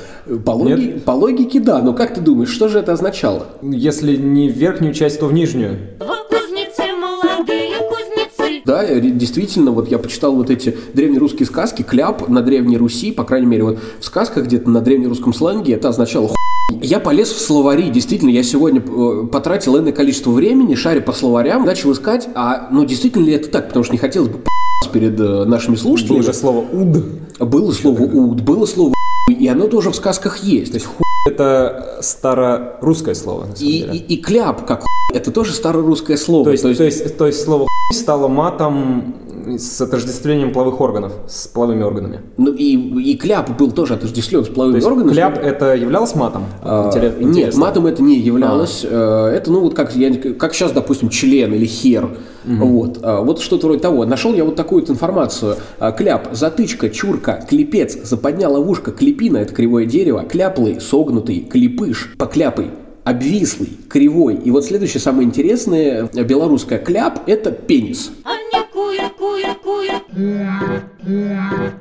По, 0.45 0.51
логи- 0.51 0.99
по 0.99 1.11
логике, 1.11 1.61
да, 1.61 1.81
но 1.81 1.93
как 1.93 2.13
ты 2.13 2.19
думаешь, 2.19 2.49
что 2.49 2.67
же 2.67 2.79
это 2.79 2.91
означало? 2.91 3.47
Если 3.61 4.17
не 4.17 4.49
в 4.49 4.57
верхнюю 4.57 4.93
часть, 4.93 5.19
то 5.21 5.27
в 5.27 5.33
нижнюю. 5.33 5.77
Да, 8.67 8.83
действительно, 8.99 9.71
вот 9.71 9.89
я 9.89 9.97
почитал 9.97 10.35
вот 10.35 10.49
эти 10.49 10.75
древнерусские 10.93 11.45
сказки, 11.45 11.83
кляп 11.83 12.27
на 12.27 12.41
Древней 12.41 12.77
Руси, 12.77 13.13
по 13.13 13.23
крайней 13.23 13.47
мере, 13.47 13.63
вот 13.63 13.79
в 14.01 14.03
сказках 14.03 14.43
где-то 14.43 14.69
на 14.69 14.81
древнерусском 14.81 15.33
сленге 15.33 15.73
это 15.75 15.87
означало 15.87 16.27
хуй. 16.27 16.35
Я 16.81 16.99
полез 16.99 17.29
в 17.31 17.39
словари, 17.39 17.89
действительно, 17.89 18.29
я 18.29 18.43
сегодня 18.43 18.81
э, 18.85 19.25
потратил 19.31 19.77
энное 19.79 19.93
количество 19.93 20.31
времени, 20.31 20.75
шаря 20.75 20.99
по 20.99 21.13
словарям, 21.13 21.65
начал 21.65 21.93
искать, 21.93 22.27
а 22.35 22.67
ну 22.69 22.83
действительно 22.83 23.23
ли 23.23 23.31
это 23.33 23.47
так, 23.47 23.69
потому 23.69 23.85
что 23.85 23.93
не 23.93 23.99
хотелось 23.99 24.27
бы 24.29 24.39
перед 24.91 25.17
э, 25.17 25.45
нашими 25.45 25.75
слушателями. 25.77 26.17
Было 26.19 26.33
же 26.33 26.37
слово 26.37 26.65
«уд». 26.69 27.05
Было 27.39 27.71
слово 27.71 28.01
«уд», 28.03 28.41
было 28.41 28.65
слово 28.65 28.93
и 29.29 29.47
оно 29.47 29.67
тоже 29.67 29.91
в 29.91 29.95
сказках 29.95 30.39
есть. 30.43 30.71
То 30.71 30.75
есть 30.75 30.85
хуй 30.87 31.05
это 31.25 31.99
старорусское 32.01 33.15
слово, 33.15 33.47
И, 33.59 33.79
и- 33.81 34.13
и 34.15 34.17
кляп, 34.21 34.65
как 34.65 34.81
хуй, 34.81 34.87
это 35.17 35.31
тоже 35.31 35.53
старорусское 35.53 36.17
слово. 36.17 36.45
То 36.45 36.51
есть, 36.51 36.63
то, 36.63 36.69
есть, 36.83 37.17
то 37.17 37.27
есть 37.27 37.43
слово 37.43 37.61
хуй 37.61 37.97
стало 37.97 38.27
матом 38.61 39.13
с 39.57 39.79
отождествлением 39.81 40.51
половых 40.51 40.81
органов, 40.81 41.13
с 41.27 41.47
половыми 41.47 41.83
органами. 41.83 42.19
ну, 42.37 42.51
и, 42.51 42.75
и 43.11 43.17
кляп 43.17 43.55
был 43.57 43.71
тоже 43.71 43.93
отождествлен 43.93 44.43
с 44.43 44.47
То 44.47 44.53
половыми 44.53 44.75
есть 44.77 44.87
органами. 44.87 45.13
кляп 45.13 45.37
это 45.37 45.73
являлось 45.75 46.15
матом? 46.15 46.43
А, 46.63 46.89
Интерес- 46.89 47.17
Нет, 47.19 47.29
интересно. 47.29 47.61
матом 47.61 47.85
это 47.85 48.03
не 48.03 48.17
являлось. 48.19 48.85
Э, 48.89 49.31
Это, 49.33 49.51
ну, 49.51 49.61
вот 49.61 49.73
как, 49.73 49.95
я, 49.95 50.13
как 50.33 50.53
сейчас, 50.53 50.71
допустим, 50.73 51.09
член 51.09 51.53
или 51.53 51.65
хер. 51.65 52.09
Вот, 52.45 52.99
А, 53.03 53.21
вот 53.21 53.39
что-то 53.41 53.67
вроде 53.67 53.81
того. 53.81 54.05
Нашел 54.05 54.33
я 54.33 54.43
вот 54.43 54.55
такую 54.55 54.81
вот 54.81 54.89
информацию. 54.89 55.55
А, 55.79 55.91
Кляп, 55.91 56.29
затычка, 56.33 56.89
чурка, 56.89 57.45
клепец, 57.47 57.97
западня, 58.03 58.49
ловушка, 58.49 58.91
клепина– 58.91 59.37
это 59.37 59.53
кривое 59.53 59.85
дерево, 59.85 60.23
кляплый, 60.27 60.81
согнутый, 60.81 61.39
клепыш, 61.41 62.13
покляпый, 62.17 62.67
обвислый, 63.03 63.69
кривой. 63.89 64.35
И 64.35 64.51
вот 64.51 64.65
следующее 64.65 64.99
самое 65.01 65.25
интересное, 65.27 66.09
белорусское 66.13 66.79
кляп– 66.79 67.19
это 67.27 67.51
пенис. 67.51 68.11
Куют. 68.23 68.36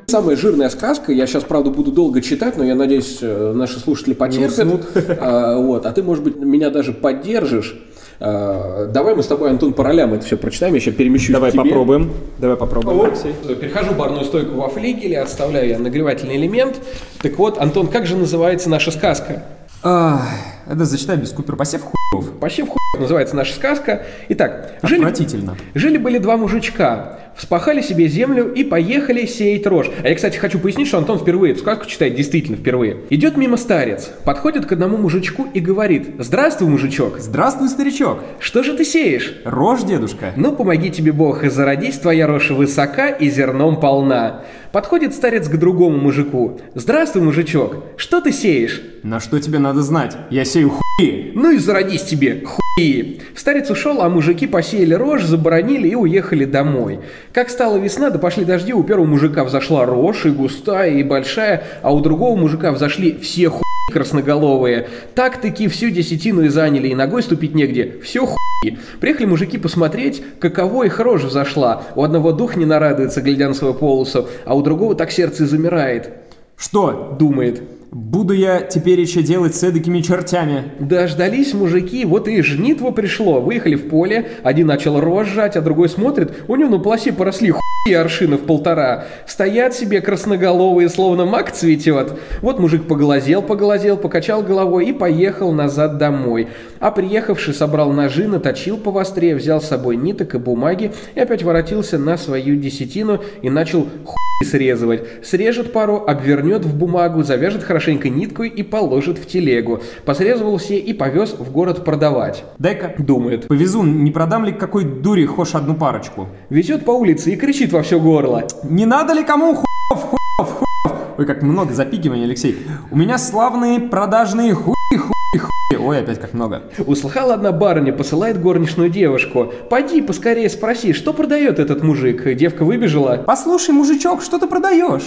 Самая 0.07 0.37
жирная 0.37 0.69
сказка, 0.69 1.13
я 1.13 1.27
сейчас, 1.27 1.45
правда, 1.45 1.71
буду 1.71 1.91
долго 1.91 2.21
читать, 2.21 2.57
но 2.57 2.65
я 2.65 2.75
надеюсь, 2.75 3.19
э, 3.21 3.53
наши 3.55 3.79
слушатели 3.81 4.15
потерпят. 4.15 4.87
А, 5.21 5.57
вот, 5.59 5.87
а 5.87 5.93
ты, 5.93 6.03
может 6.03 6.23
быть, 6.23 6.37
меня 6.37 6.71
даже 6.71 6.93
поддержишь. 6.93 7.77
А, 8.21 8.87
Давай 8.87 9.15
мы 9.15 9.23
с 9.23 9.27
тобой, 9.27 9.51
Антон, 9.51 9.73
по 9.73 9.85
ролям 9.85 10.15
это 10.15 10.25
все 10.25 10.37
прочитаем, 10.37 10.75
я 10.75 10.81
сейчас 10.81 10.95
перемещусь 10.95 11.33
Давай 11.35 11.51
к 11.51 11.55
тебе. 11.55 11.65
попробуем. 11.65 12.13
Давай 12.39 12.57
попробуем, 12.57 13.01
Алексей. 13.03 13.35
Перехожу 13.55 13.95
барную 13.95 14.25
стойку 14.25 14.55
во 14.55 14.69
флигеле, 14.69 15.21
отставляю 15.21 15.69
я 15.69 15.79
нагревательный 15.79 16.37
элемент. 16.37 16.77
Так 17.23 17.39
вот, 17.39 17.59
Антон, 17.59 17.89
как 17.89 18.07
же 18.07 18.17
называется 18.17 18.71
наша 18.71 18.91
сказка? 18.91 19.43
Ах, 19.83 20.23
это 20.67 20.85
зачитай 20.85 21.17
без 21.17 21.31
купер 21.31 21.57
посев 21.57 21.83
хуев. 21.83 22.33
Почти 22.39 22.63
в 22.63 22.69
хуй 22.69 22.79
называется 22.99 23.37
наша 23.37 23.55
сказка. 23.55 24.07
Итак, 24.29 24.79
жили, 24.83 24.99
Отвратительно. 25.01 25.57
Жили-были 25.75 26.19
два 26.19 26.37
мужичка, 26.37 27.19
вспахали 27.37 27.83
себе 27.83 28.09
землю 28.09 28.53
и 28.53 28.65
поехали 28.65 29.27
сеять 29.27 29.67
рожь. 29.67 29.91
А 30.03 30.09
я, 30.09 30.15
кстати, 30.15 30.39
хочу 30.39 30.59
пояснить, 30.59 30.89
что 30.89 30.99
Антон 30.99 31.19
впервые 31.19 31.53
эту 31.53 31.61
сказку 31.61 31.87
читает, 31.87 32.15
действительно 32.15 32.57
впервые. 32.57 32.99
Идет 33.11 33.37
мимо 33.37 33.57
старец, 33.57 34.11
подходит 34.25 34.67
к 34.67 34.73
одному 34.73 34.97
мужичку 34.97 35.47
и 35.53 35.61
говорит, 35.61 36.15
«Здравствуй, 36.19 36.69
мужичок, 36.69 37.19
Здравствуй, 37.19 37.69
старичок. 37.69 38.21
что 38.41 38.63
же 38.63 38.75
ты 38.75 38.85
сеешь?» 38.85 39.37
Рожь, 39.45 39.83
дедушка. 39.83 40.33
Ну, 40.37 40.53
помоги 40.53 40.91
тебе 40.91 41.13
Бог, 41.13 41.45
и 41.45 41.51
зародись 41.51 41.99
твоя 41.99 42.27
рожь 42.27 42.51
высока 42.51 43.09
и 43.09 43.29
зерном 43.29 43.79
полна. 43.81 44.43
Подходит 44.73 45.15
старец 45.15 45.49
к 45.49 45.57
другому 45.57 45.99
мужику. 45.99 46.61
«Здравствуй, 46.75 47.23
мужичок, 47.23 47.85
что 47.97 48.21
ты 48.21 48.33
сеешь?» 48.33 48.83
На 49.07 49.21
что 49.21 49.39
тебе 49.39 49.61
надо 49.61 49.83
знать? 49.83 50.17
Я 50.31 50.45
сею 50.45 50.56
хуи. 50.65 51.33
«Ну 51.35 51.51
и 51.51 51.59
зародись 51.59 52.03
тебе, 52.03 52.43
хуи!» 52.45 53.21
Старец 53.35 53.71
ушел, 53.71 54.01
а 54.01 54.09
мужики 54.09 54.47
посеяли 54.47 54.95
рожь, 54.95 55.25
заборонили 55.25 55.89
и 55.89 55.95
уехали 55.95 56.45
домой. 56.45 57.01
Как 57.33 57.51
стала 57.51 57.77
весна, 57.77 58.11
да 58.11 58.19
пошли 58.19 58.45
дожди, 58.45 58.73
у 58.73 58.83
первого 58.83 59.07
мужика 59.07 59.45
взошла 59.45 59.85
рожь, 59.85 60.25
и 60.25 60.31
густая, 60.31 60.93
и 60.93 61.03
большая, 61.03 61.65
а 61.83 61.95
у 61.95 62.01
другого 62.01 62.37
мужика 62.37 62.73
взошли 62.73 63.19
все 63.21 63.51
хуи 63.51 63.63
красноголовые. 63.93 64.89
Так-таки 65.15 65.69
всю 65.69 65.91
десятину 65.91 66.43
и 66.43 66.49
заняли, 66.49 66.89
и 66.89 66.95
ногой 66.95 67.23
ступить 67.23 67.55
негде. 67.55 67.97
Все 68.03 68.27
хуи. 68.27 68.79
Приехали 69.01 69.27
мужики 69.27 69.59
посмотреть, 69.59 70.23
каково 70.41 70.85
их 70.85 70.99
рожь 70.99 71.23
взошла. 71.23 71.83
У 71.95 72.03
одного 72.03 72.33
дух 72.33 72.57
не 72.57 72.65
нарадуется, 72.65 73.21
глядя 73.21 73.49
на 73.49 73.55
свою 73.55 73.75
полосу, 73.75 74.29
а 74.45 74.57
у 74.57 74.63
другого 74.63 74.95
так 74.95 75.13
сердце 75.13 75.47
замирает. 75.47 76.11
Что? 76.57 77.17
Думает. 77.19 77.63
Буду 77.93 78.35
я 78.35 78.63
теперь 78.63 79.01
еще 79.01 79.23
делать 79.23 79.55
с 79.55 79.63
эдакими 79.63 80.01
чертями. 80.01 80.73
Дождались 80.81 81.55
мужики, 81.55 82.05
вот 82.05 82.27
и 82.27 82.43
жнитво 82.43 82.91
пришло. 82.91 83.41
Выехали 83.41 83.77
в 83.77 83.89
поле, 83.89 84.29
один 84.43 84.67
начал 84.67 85.01
рожать, 85.01 85.57
а 85.57 85.61
другой 85.61 85.89
смотрит, 85.89 86.33
у 86.49 86.57
него 86.57 86.69
на 86.69 86.79
пласе 86.79 87.13
поросли 87.13 87.53
хуи 87.53 87.95
аршинов 87.95 88.43
полтора. 88.43 89.05
Стоят 89.27 89.75
себе 89.75 90.01
красноголовые, 90.01 90.89
словно 90.89 91.27
мак 91.27 91.53
цветет. 91.53 92.15
Вот 92.43 92.59
мужик 92.59 92.89
поглазел, 92.89 93.41
поглазел, 93.41 93.97
покачал 93.97 94.43
головой 94.43 94.87
и 94.87 94.93
поехал 94.93 95.53
назад 95.53 95.97
домой. 95.97 96.49
А 96.81 96.91
приехавший 96.91 97.55
собрал 97.55 97.93
ножи, 97.93 98.27
наточил 98.27 98.79
повострее, 98.79 99.37
взял 99.37 99.61
с 99.61 99.69
собой 99.69 99.97
ниток 99.97 100.35
и 100.35 100.39
бумаги 100.39 100.93
и 101.15 101.21
опять 101.21 101.45
воротился 101.45 101.99
на 101.99 102.19
свою 102.19 102.57
десятину 102.57 103.23
и 103.43 103.49
начал 103.49 103.87
хуй 104.05 104.17
срезывать. 104.45 105.03
Срежет 105.25 105.73
пару, 105.73 106.05
обвернет 106.07 106.65
в 106.65 106.77
бумагу, 106.77 107.23
завяжет 107.23 107.63
хорошенько 107.77 108.09
ниткой 108.09 108.49
и 108.49 108.63
положит 108.63 109.19
в 109.19 109.27
телегу. 109.27 109.83
Посрезывал 110.07 110.57
все 110.57 110.79
и 110.79 110.95
повез 110.95 111.35
в 111.39 111.53
город 111.53 111.85
продавать. 111.85 112.43
Дай-ка. 112.59 112.95
Думает. 112.97 113.49
Повезу, 113.49 113.83
не 113.83 114.11
продам 114.11 114.47
ли 114.47 114.53
какой 114.53 114.85
дури 114.85 115.27
хошь 115.27 115.55
одну 115.55 115.75
парочку? 115.75 116.29
Везет 116.49 116.87
по 116.87 116.93
улице 116.93 117.33
и 117.33 117.37
кричит 117.37 117.73
во 117.73 117.83
все 117.83 118.01
горло. 118.01 118.45
Не 118.65 118.87
надо 118.87 119.13
ли 119.13 119.25
кому 119.25 119.55
хуев, 119.55 119.67
хуев, 119.91 120.51
хуев? 120.55 120.99
Ой, 121.19 121.27
как 121.27 121.43
много 121.43 121.75
запикиваний, 121.75 122.25
Алексей. 122.25 122.57
У 122.91 122.97
меня 122.97 123.19
славные 123.19 123.79
продажные 123.79 124.55
хуи, 124.55 124.75
хуи, 124.91 125.39
хуи. 125.39 125.56
Ой, 125.75 125.99
опять 125.99 126.21
как 126.21 126.33
много. 126.33 126.63
Услыхала 126.87 127.35
одна 127.35 127.51
барыня, 127.51 127.93
посылает 127.93 128.41
горничную 128.41 128.89
девушку. 128.89 129.53
Пойди 129.69 130.01
поскорее 130.01 130.49
спроси, 130.49 130.93
что 130.93 131.13
продает 131.13 131.59
этот 131.59 131.83
мужик. 131.83 132.35
Девка 132.37 132.65
выбежала. 132.65 133.25
Послушай, 133.27 133.71
мужичок, 133.71 134.23
что 134.23 134.39
ты 134.39 134.47
продаешь? 134.47 135.03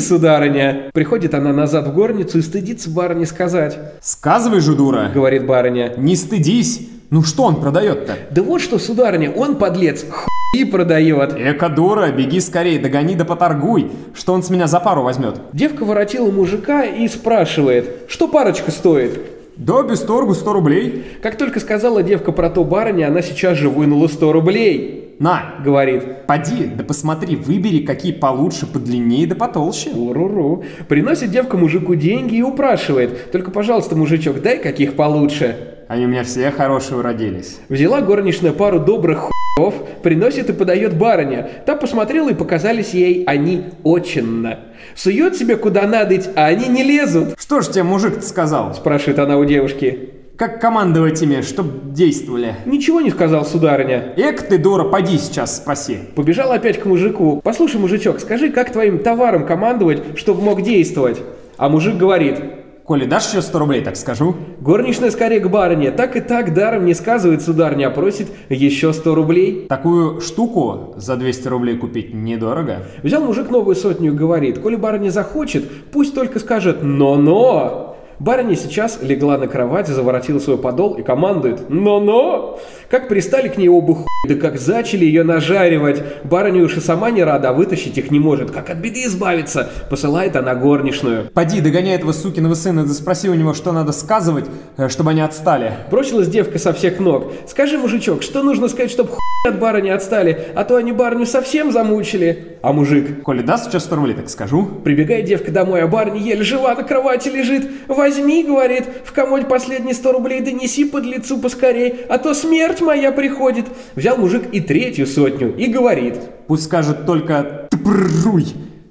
Сударыня. 0.00 0.90
Приходит 0.92 1.34
она 1.34 1.52
назад 1.52 1.88
в 1.88 1.94
горницу 1.94 2.38
и 2.38 2.42
стыдится 2.42 2.90
барыне 2.90 3.26
сказать. 3.26 3.76
Сказывай 4.00 4.60
же, 4.60 4.76
дура. 4.76 5.10
Говорит 5.12 5.46
барыня. 5.46 5.94
Не 5.96 6.14
стыдись. 6.14 6.88
Ну 7.10 7.22
что 7.22 7.44
он 7.44 7.60
продает-то? 7.60 8.14
Да 8.30 8.42
вот 8.42 8.60
что, 8.60 8.78
сударыня, 8.78 9.30
он, 9.30 9.56
подлец, 9.56 10.04
хуи 10.08 10.64
продает. 10.64 11.34
Эка 11.34 11.68
дура, 11.68 12.10
беги 12.10 12.40
скорее, 12.40 12.78
догони 12.78 13.14
да 13.14 13.24
поторгуй, 13.24 13.90
что 14.14 14.32
он 14.32 14.42
с 14.42 14.50
меня 14.50 14.66
за 14.66 14.80
пару 14.80 15.02
возьмет. 15.02 15.40
Девка 15.52 15.84
воротила 15.84 16.30
мужика 16.30 16.84
и 16.84 17.06
спрашивает, 17.08 18.06
что 18.08 18.26
парочка 18.26 18.70
стоит. 18.70 19.33
Да, 19.56 19.82
без 19.82 20.00
торгу 20.00 20.34
100 20.34 20.52
рублей. 20.52 21.04
Как 21.22 21.36
только 21.38 21.60
сказала 21.60 22.02
девка 22.02 22.32
про 22.32 22.50
то 22.50 22.64
барыня, 22.64 23.08
она 23.08 23.22
сейчас 23.22 23.56
же 23.56 23.68
вынула 23.68 24.08
100 24.08 24.32
рублей. 24.32 25.00
На, 25.20 25.54
Говорит, 25.64 26.26
поди, 26.26 26.66
да 26.66 26.82
посмотри, 26.82 27.36
выбери, 27.36 27.84
какие 27.84 28.10
получше, 28.12 28.66
подлиннее 28.66 29.28
да 29.28 29.36
потолще. 29.36 29.90
уру-ру. 29.90 30.64
Приносит 30.88 31.30
девка 31.30 31.56
мужику 31.56 31.94
деньги 31.94 32.36
и 32.36 32.42
упрашивает. 32.42 33.30
Только, 33.30 33.52
пожалуйста, 33.52 33.94
мужичок, 33.94 34.42
дай 34.42 34.58
каких 34.58 34.94
получше. 34.94 35.73
Они 35.88 36.06
у 36.06 36.08
меня 36.08 36.24
все 36.24 36.50
хорошие 36.50 36.98
уродились. 36.98 37.58
Взяла 37.68 38.00
горничная 38.00 38.52
пару 38.52 38.80
добрых 38.80 39.30
хуев, 39.56 39.74
приносит 40.02 40.48
и 40.48 40.52
подает 40.52 40.96
барыня. 40.96 41.48
Та 41.66 41.76
посмотрела 41.76 42.30
и 42.30 42.34
показались 42.34 42.94
ей 42.94 43.24
они 43.24 43.64
очинно. 43.84 44.60
Сует 44.94 45.36
себе 45.36 45.56
куда 45.56 45.86
надоть, 45.86 46.30
а 46.36 46.46
они 46.46 46.68
не 46.68 46.82
лезут. 46.82 47.34
Что 47.38 47.60
ж 47.60 47.68
тебе 47.68 47.82
мужик 47.82 48.22
сказал? 48.22 48.74
Спрашивает 48.74 49.18
она 49.18 49.36
у 49.36 49.44
девушки. 49.44 50.10
Как 50.36 50.60
командовать 50.60 51.22
ими, 51.22 51.42
чтоб 51.42 51.92
действовали? 51.92 52.56
Ничего 52.66 53.00
не 53.00 53.10
сказал, 53.10 53.44
сударыня. 53.44 54.14
Эк 54.16 54.42
ты, 54.42 54.58
дура, 54.58 54.82
поди 54.82 55.16
сейчас 55.18 55.58
спроси. 55.58 55.98
Побежал 56.16 56.50
опять 56.50 56.80
к 56.80 56.86
мужику. 56.86 57.40
Послушай, 57.44 57.80
мужичок, 57.80 58.18
скажи, 58.18 58.50
как 58.50 58.72
твоим 58.72 58.98
товаром 58.98 59.46
командовать, 59.46 60.02
чтобы 60.16 60.42
мог 60.42 60.62
действовать? 60.62 61.22
А 61.56 61.68
мужик 61.68 61.96
говорит. 61.96 62.40
Коли 62.84 63.06
дашь 63.06 63.30
еще 63.30 63.40
100 63.40 63.58
рублей, 63.58 63.82
так 63.82 63.96
скажу. 63.96 64.34
Горничная 64.60 65.10
скорее 65.10 65.40
к 65.40 65.48
барыне. 65.48 65.90
Так 65.90 66.16
и 66.16 66.20
так 66.20 66.52
даром 66.52 66.84
не 66.84 66.92
сказывает 66.92 67.40
сударня, 67.40 67.88
просит 67.88 68.28
еще 68.50 68.92
100 68.92 69.14
рублей. 69.14 69.66
Такую 69.70 70.20
штуку 70.20 70.92
за 70.98 71.16
200 71.16 71.48
рублей 71.48 71.78
купить 71.78 72.12
недорого. 72.12 72.82
Взял 73.02 73.24
мужик 73.24 73.50
новую 73.50 73.74
сотню 73.74 74.12
и 74.12 74.14
говорит, 74.14 74.58
коли 74.58 74.76
барыня 74.76 75.08
захочет, 75.08 75.64
пусть 75.92 76.14
только 76.14 76.38
скажет 76.38 76.82
«но-но». 76.82 77.93
Барыня 78.18 78.56
сейчас 78.56 78.98
легла 79.02 79.38
на 79.38 79.48
кровать, 79.48 79.88
заворотила 79.88 80.38
свой 80.38 80.56
подол 80.58 80.94
и 80.94 81.02
командует 81.02 81.68
«но-но». 81.68 82.60
Как 82.88 83.08
пристали 83.08 83.48
к 83.48 83.56
ней 83.56 83.68
оба 83.68 83.94
хуй, 83.94 84.06
да 84.28 84.36
как 84.36 84.58
зачали 84.58 85.04
ее 85.04 85.24
нажаривать. 85.24 86.02
Барыня 86.24 86.62
уж 86.62 86.76
и 86.76 86.80
сама 86.80 87.10
не 87.10 87.24
рада, 87.24 87.50
а 87.50 87.52
вытащить 87.52 87.98
их 87.98 88.10
не 88.10 88.20
может. 88.20 88.50
Как 88.50 88.70
от 88.70 88.78
беды 88.78 89.04
избавиться? 89.04 89.68
Посылает 89.90 90.36
она 90.36 90.54
горничную. 90.54 91.30
Поди, 91.34 91.60
догоняй 91.60 91.96
этого 91.96 92.12
сукиного 92.12 92.54
сына, 92.54 92.84
да 92.84 92.92
спроси 92.92 93.28
у 93.28 93.34
него, 93.34 93.52
что 93.52 93.72
надо 93.72 93.92
сказывать, 93.92 94.46
э, 94.76 94.88
чтобы 94.88 95.10
они 95.10 95.20
отстали. 95.20 95.72
Бросилась 95.90 96.28
девка 96.28 96.58
со 96.58 96.72
всех 96.72 97.00
ног. 97.00 97.32
«Скажи, 97.48 97.78
мужичок, 97.78 98.22
что 98.22 98.42
нужно 98.42 98.68
сказать, 98.68 98.90
чтобы 98.90 99.10
хуй 99.10 99.18
от 99.46 99.58
барыни 99.58 99.90
отстали, 99.90 100.48
а 100.54 100.64
то 100.64 100.76
они 100.76 100.92
барыню 100.92 101.26
совсем 101.26 101.72
замучили?» 101.72 102.58
А 102.62 102.72
мужик 102.72 103.22
Коли 103.22 103.42
даст 103.42 103.66
сейчас 103.66 103.84
100 103.84 103.96
рублей, 103.96 104.14
так 104.14 104.30
скажу. 104.30 104.64
Прибегает 104.64 105.26
девка 105.26 105.50
домой, 105.50 105.82
а 105.82 105.86
барыня 105.86 106.18
еле 106.18 106.42
жива 106.42 106.74
на 106.74 106.82
кровати 106.82 107.28
лежит. 107.28 107.68
«Возьми,— 108.04 108.42
говорит,— 108.46 108.84
в 109.06 109.14
комоде 109.14 109.46
последние 109.46 109.94
сто 109.94 110.12
рублей 110.12 110.42
донеси 110.42 110.84
под 110.84 111.06
лицу 111.06 111.38
поскорей, 111.38 112.04
а 112.10 112.18
то 112.18 112.34
смерть 112.34 112.82
моя 112.82 113.10
приходит». 113.12 113.64
Взял 113.94 114.18
мужик 114.18 114.42
и 114.52 114.60
третью 114.60 115.06
сотню 115.06 115.56
и 115.56 115.68
говорит. 115.68 116.16
Пусть 116.46 116.64
скажет 116.64 117.06
только 117.06 117.66
«тпруй». 117.70 118.44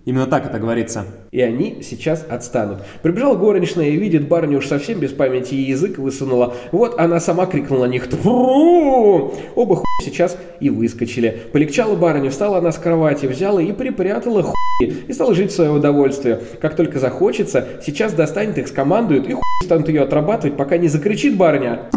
Именно 0.06 0.26
так 0.26 0.48
это 0.48 0.58
говорится. 0.58 1.06
И 1.34 1.42
они 1.42 1.82
сейчас 1.82 2.24
отстанут. 2.30 2.84
Прибежала 3.02 3.36
горничная 3.36 3.90
и 3.90 3.98
видит 3.98 4.28
барыню 4.28 4.60
уж 4.60 4.68
совсем 4.68 5.00
без 5.00 5.14
памяти 5.14 5.56
и 5.56 5.62
язык 5.62 5.98
высунула. 5.98 6.54
Вот 6.72 7.00
она 7.00 7.20
сама 7.20 7.48
крикнула 7.48 7.88
на 7.88 7.90
них 7.90 8.08
«Тфу!». 8.08 9.34
Оба 9.56 9.76
хуй 9.78 9.86
сейчас 10.00 10.38
и 10.60 10.70
выскочили. 10.70 11.42
Полегчала 11.52 11.96
барыня, 11.96 12.30
встала 12.30 12.60
она 12.60 12.72
с 12.72 12.78
кровати, 12.78 13.26
взяла 13.26 13.64
и 13.64 13.72
припрятала 13.72 14.44
хуй 14.44 14.54
и 15.08 15.12
стала 15.12 15.34
жить 15.34 15.52
в 15.52 15.56
свое 15.56 15.72
удовольствие. 15.72 16.40
Как 16.62 16.76
только 16.76 17.00
захочется, 17.00 17.68
сейчас 17.84 18.14
достанет 18.14 18.60
их, 18.60 18.68
скомандует 18.68 19.28
и 19.28 19.34
хуй 19.34 19.42
станут 19.64 19.88
ее 19.90 20.04
отрабатывать, 20.04 20.56
пока 20.56 20.78
не 20.78 20.88
закричит 20.88 21.36
барыня. 21.36 21.90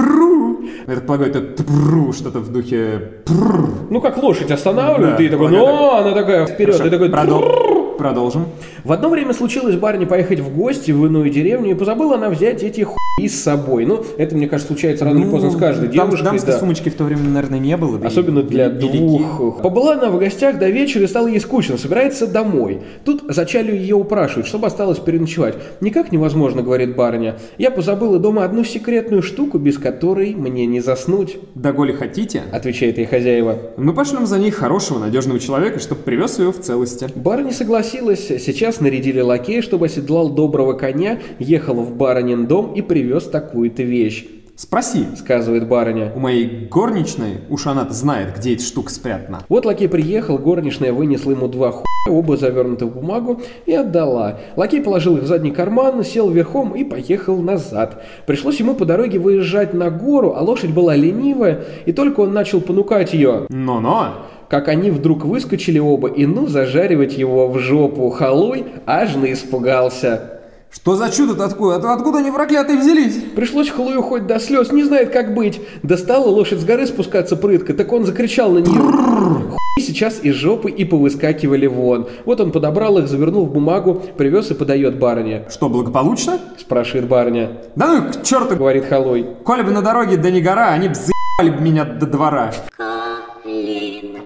Я 0.87 0.95
так 0.95 1.07
полагаю, 1.07 1.31
это 1.31 1.41
«тпру», 1.63 2.13
что-то 2.15 2.39
в 2.39 2.51
духе 2.51 3.01
«прррр». 3.27 3.69
Ну, 3.91 4.01
как 4.01 4.17
лошадь 4.23 4.51
останавливает, 4.51 5.19
Да, 5.19 5.23
и 5.23 5.29
такой, 5.29 5.51
ну, 5.51 5.91
она 5.91 6.13
такая 6.13 6.47
вперед, 6.47 6.81
и 6.85 6.91
такой, 6.91 7.09
Продол- 7.11 7.76
Продолжим. 7.99 8.47
В 8.85 8.93
одно 8.93 9.09
время 9.09 9.33
случилось 9.33 9.77
барыне 9.77 10.07
поехать 10.07 10.41
в 10.41 10.55
гости 10.55 10.91
в 10.91 11.05
иную 11.07 11.31
деревню, 11.31 11.75
и 11.77 11.85
забыла 11.85 12.17
она 12.17 12.29
взять 12.29 12.63
эти 12.63 12.83
хуи 12.83 13.27
с 13.29 13.43
собой. 13.43 13.87
Ну, 13.87 14.05
это, 14.19 14.37
мне 14.37 14.47
кажется, 14.49 14.73
случается 14.73 15.05
рано 15.07 15.19
или 15.19 15.31
поздно 15.31 15.51
с 15.51 15.57
каждой 15.57 15.89
Ну, 15.89 15.95
там 15.95 16.07
девушкой. 16.09 16.25
дамской 16.25 16.53
да. 16.53 16.59
сумочки 16.59 16.89
в 16.91 16.95
то 16.95 17.05
время, 17.05 17.23
наверное, 17.23 17.59
не 17.59 17.77
было. 17.77 17.99
да 17.99 18.09
Особенно 18.09 18.43
для 18.43 18.69
велики. 18.69 18.99
двух. 18.99 19.63
Побыла 19.63 19.95
она 19.95 20.11
в 20.11 20.19
гостях 20.19 20.59
до 20.59 20.69
вечера 20.69 21.05
и 21.05 21.07
стало 21.07 21.29
ей 21.29 21.41
скучно, 21.41 21.79
собирается 21.79 22.27
домой. 22.27 22.83
Тут 23.05 23.23
зачали 23.29 23.75
ее 23.75 23.95
упрашивать, 23.97 24.47
чтобы 24.47 24.67
осталось 24.67 24.99
переночевать. 24.99 25.55
Никак 25.81 26.13
невозможно, 26.13 26.63
говорит 26.63 26.95
барыня. 26.95 27.37
Я 27.57 27.71
позабыла 27.71 28.19
дома 28.19 28.45
одну 28.45 28.63
секретную 28.65 29.23
штуку, 29.23 29.59
без 29.59 29.79
которой 29.79 30.35
мне 30.35 30.67
не 30.67 30.81
заснуть, 30.81 31.39
Да 31.55 31.73
голи 31.73 31.93
хотите? 31.93 32.43
отвечает 32.53 32.99
ей 32.99 33.07
хозяева. 33.07 33.59
Мы 33.79 33.95
пошлем 33.95 34.27
за 34.27 34.39
ней 34.39 34.51
хорошего, 34.51 34.99
надежного 34.99 35.41
человека, 35.41 35.79
чтобы 35.79 36.03
привез 36.03 36.39
ее 36.39 36.53
в 36.53 36.61
целости. 36.61 37.09
Барыня 37.15 37.53
согласилась. 37.53 37.86
Сейчас 37.87 38.81
нарядили 38.81 39.21
лакея, 39.21 39.63
чтобы 39.63 39.87
оседлал 39.87 40.31
доброго 40.31 40.75
коня, 40.75 41.21
ехал 41.39 41.75
в 41.77 41.97
барынин 41.97 42.47
дом 42.47 42.75
и 42.75 42.83
привез 42.83 43.25
такую-то 43.25 43.83
вещь. 43.83 44.27
Спроси. 44.57 45.07
сказывает 45.19 45.69
барыня. 45.69 46.13
У 46.17 46.19
моей 46.19 46.67
горничной, 46.67 47.43
уж 47.51 47.67
она 47.67 47.87
знает, 47.91 48.35
где 48.37 48.55
эта 48.55 48.63
штука 48.63 48.91
спрятана. 48.91 49.41
Вот 49.51 49.67
лакей 49.67 49.89
приехал, 49.89 50.39
горничная 50.39 50.95
вынесла 50.95 51.33
ему 51.33 51.47
два 51.47 51.73
хуя, 51.73 51.85
оба 52.09 52.39
завернуты 52.39 52.87
в 52.87 52.95
бумагу, 52.95 53.43
и 53.67 53.75
отдала. 53.75 54.39
Лакей 54.57 54.81
положил 54.81 55.19
их 55.19 55.25
в 55.25 55.27
задний 55.27 55.51
карман, 55.51 56.03
сел 56.05 56.31
верхом 56.31 56.75
и 56.75 56.85
поехал 56.85 57.37
назад. 57.37 58.03
Пришлось 58.25 58.59
ему 58.59 58.75
по 58.75 58.87
дороге 58.87 59.19
выезжать 59.19 59.75
на 59.75 59.91
гору, 59.91 60.35
а 60.35 60.41
лошадь 60.41 60.71
была 60.71 60.97
ленивая, 60.97 61.65
и 61.85 61.93
только 61.93 62.21
он 62.21 62.33
начал 62.33 62.63
понукать 62.63 63.13
ее, 63.13 63.47
Но-но. 63.51 64.27
как 64.49 64.69
они 64.69 64.91
вдруг 64.91 65.27
выскочили 65.27 65.79
оба, 65.79 66.09
и 66.09 66.25
ну 66.25 66.47
зажаривать 66.47 67.19
его 67.19 67.49
в 67.49 67.59
жопу. 67.59 68.09
Халуй 68.09 68.65
аж 68.87 69.17
испугался. 69.17 70.36
Что 70.77 70.95
за 70.95 71.11
чудо 71.11 71.35
такое? 71.35 71.77
А 71.79 71.95
Откуда 71.95 72.19
они 72.19 72.31
проклятые 72.31 72.79
взялись? 72.79 73.17
Пришлось 73.35 73.71
Халую 73.71 74.03
хоть 74.03 74.27
до 74.27 74.39
слез, 74.39 74.71
не 74.73 74.85
знает 74.85 75.11
как 75.11 75.35
быть. 75.35 75.61
Достала 75.83 76.27
лошадь 76.29 76.61
с 76.61 76.65
горы 76.65 76.87
спускаться 76.87 77.35
прытко, 77.35 77.73
так 77.75 77.93
он 77.93 78.05
закричал 78.05 78.53
на 78.53 78.59
нее. 78.59 78.79
Хуй 78.79 79.83
сейчас 79.83 80.21
из 80.23 80.35
жопы 80.35 80.71
и 80.71 80.85
повыскакивали 80.85 81.67
вон. 81.67 82.09
Вот 82.25 82.41
он 82.41 82.53
подобрал 82.53 82.99
их, 82.99 83.09
завернул 83.09 83.47
в 83.47 83.53
бумагу, 83.53 84.03
привез 84.17 84.51
и 84.51 84.55
подает 84.55 84.99
барыне. 84.99 85.47
Что, 85.49 85.69
благополучно? 85.69 86.39
Спрашивает 86.59 87.09
барыня. 87.09 87.53
Да 87.75 87.89
ну 87.89 88.13
к 88.13 88.23
черту, 88.23 88.55
Говорит 88.55 88.85
Халуй. 88.85 89.27
коли 89.45 89.63
бы 89.63 89.73
на 89.73 89.83
дороге 89.83 90.19
да 90.19 90.31
не 90.31 90.41
гора, 90.43 90.69
они 90.69 90.89
бы 90.89 90.95
бы 91.43 91.61
меня 91.61 91.85
до 91.85 92.07
двора. 92.07 92.53
Калинка, 92.77 94.21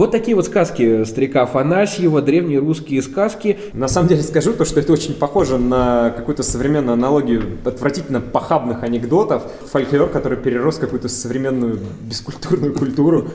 Вот 0.00 0.12
такие 0.12 0.34
вот 0.34 0.46
сказки 0.46 1.04
старика 1.04 1.42
Афанасьева, 1.42 2.22
древние 2.22 2.58
русские 2.58 3.02
сказки. 3.02 3.58
На 3.74 3.86
самом 3.86 4.08
деле 4.08 4.22
скажу 4.22 4.54
то, 4.54 4.64
что 4.64 4.80
это 4.80 4.94
очень 4.94 5.12
похоже 5.12 5.58
на 5.58 6.08
какую-то 6.08 6.42
современную 6.42 6.94
аналогию 6.94 7.58
отвратительно 7.66 8.22
похабных 8.22 8.82
анекдотов. 8.82 9.42
Фольклор, 9.70 10.08
который 10.08 10.38
перерос 10.38 10.78
в 10.78 10.80
какую-то 10.80 11.10
современную 11.10 11.80
бескультурную 12.00 12.72
культуру. 12.72 13.28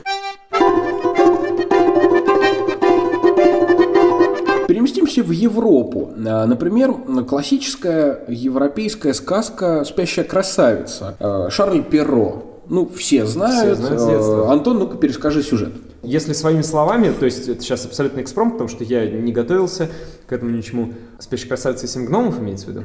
Переместимся 4.66 5.22
в 5.22 5.30
Европу. 5.30 6.14
А, 6.26 6.46
Например, 6.46 6.94
классическая 7.28 8.24
европейская 8.26 9.14
сказка 9.14 9.84
«Спящая 9.84 10.24
красавица» 10.24 11.16
а, 11.20 11.48
Шарль 11.48 11.84
Перро. 11.84 12.42
Ну, 12.68 12.90
все 12.92 13.24
знают. 13.24 13.78
знают 13.78 14.00
с 14.00 14.06
детства. 14.08 14.50
А, 14.50 14.52
Антон, 14.52 14.80
ну-ка 14.80 14.96
перескажи 14.96 15.44
сюжет. 15.44 15.72
Если 16.06 16.32
своими 16.32 16.62
словами, 16.62 17.12
то 17.12 17.24
есть 17.24 17.48
это 17.48 17.60
сейчас 17.60 17.84
абсолютно 17.84 18.20
экспромт, 18.20 18.54
потому 18.54 18.68
что 18.68 18.84
я 18.84 19.08
не 19.10 19.32
готовился 19.32 19.90
к 20.26 20.32
этому 20.32 20.50
ничему. 20.52 20.94
«Спящая 21.18 21.48
красавица 21.48 21.86
и 21.86 21.88
семь 21.88 22.06
гномов» 22.06 22.38
имеется 22.38 22.66
в 22.66 22.68
виду? 22.70 22.84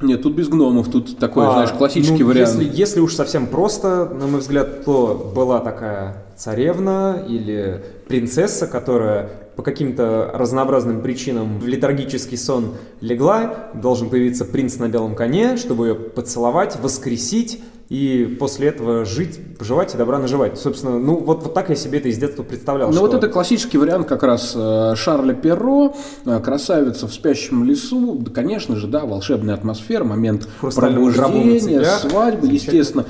Нет, 0.00 0.22
тут 0.22 0.34
без 0.34 0.48
гномов, 0.48 0.88
тут 0.88 1.18
такой, 1.18 1.46
А, 1.46 1.52
знаешь, 1.52 1.70
классический 1.70 2.22
ну, 2.22 2.28
вариант. 2.28 2.60
Если, 2.60 2.76
если 2.80 3.00
уж 3.00 3.14
совсем 3.14 3.48
просто, 3.48 4.04
на 4.06 4.28
мой 4.28 4.40
взгляд, 4.40 4.84
то 4.84 5.32
была 5.34 5.58
такая 5.58 6.24
царевна 6.36 7.24
или 7.28 7.84
принцесса, 8.06 8.68
которая 8.68 9.28
по 9.56 9.62
каким-то 9.62 10.30
разнообразным 10.34 11.00
причинам 11.00 11.58
в 11.58 11.66
летаргический 11.66 12.38
сон 12.38 12.74
легла, 13.00 13.70
должен 13.74 14.08
появиться 14.08 14.44
принц 14.44 14.76
на 14.76 14.88
белом 14.88 15.16
коне, 15.16 15.56
чтобы 15.56 15.88
ее 15.88 15.94
поцеловать, 15.96 16.78
воскресить 16.80 17.60
и 17.88 18.36
после 18.38 18.68
этого 18.68 19.04
жить, 19.06 19.40
поживать 19.58 19.94
и 19.94 19.98
добра 19.98 20.18
наживать. 20.18 20.58
Собственно, 20.58 20.98
ну 20.98 21.16
вот, 21.16 21.42
вот 21.42 21.54
так 21.54 21.70
я 21.70 21.74
себе 21.74 21.98
это 21.98 22.08
из 22.08 22.18
детства 22.18 22.42
представлял. 22.42 22.88
Ну 22.88 22.94
что- 22.94 23.02
вот 23.02 23.14
это 23.14 23.28
классический 23.28 23.78
вариант 23.78 24.06
как 24.06 24.22
раз 24.22 24.52
э, 24.54 24.94
Шарля 24.94 25.32
Перро, 25.32 25.94
э, 26.26 26.40
красавица 26.40 27.06
в 27.08 27.14
спящем 27.14 27.64
лесу, 27.64 28.16
да, 28.20 28.30
конечно 28.30 28.76
же, 28.76 28.86
да, 28.86 29.06
волшебная 29.06 29.54
атмосфера, 29.54 30.04
момент 30.04 30.48
пробуждения, 30.60 31.82
свадьбы, 31.84 32.46
естественно. 32.48 33.06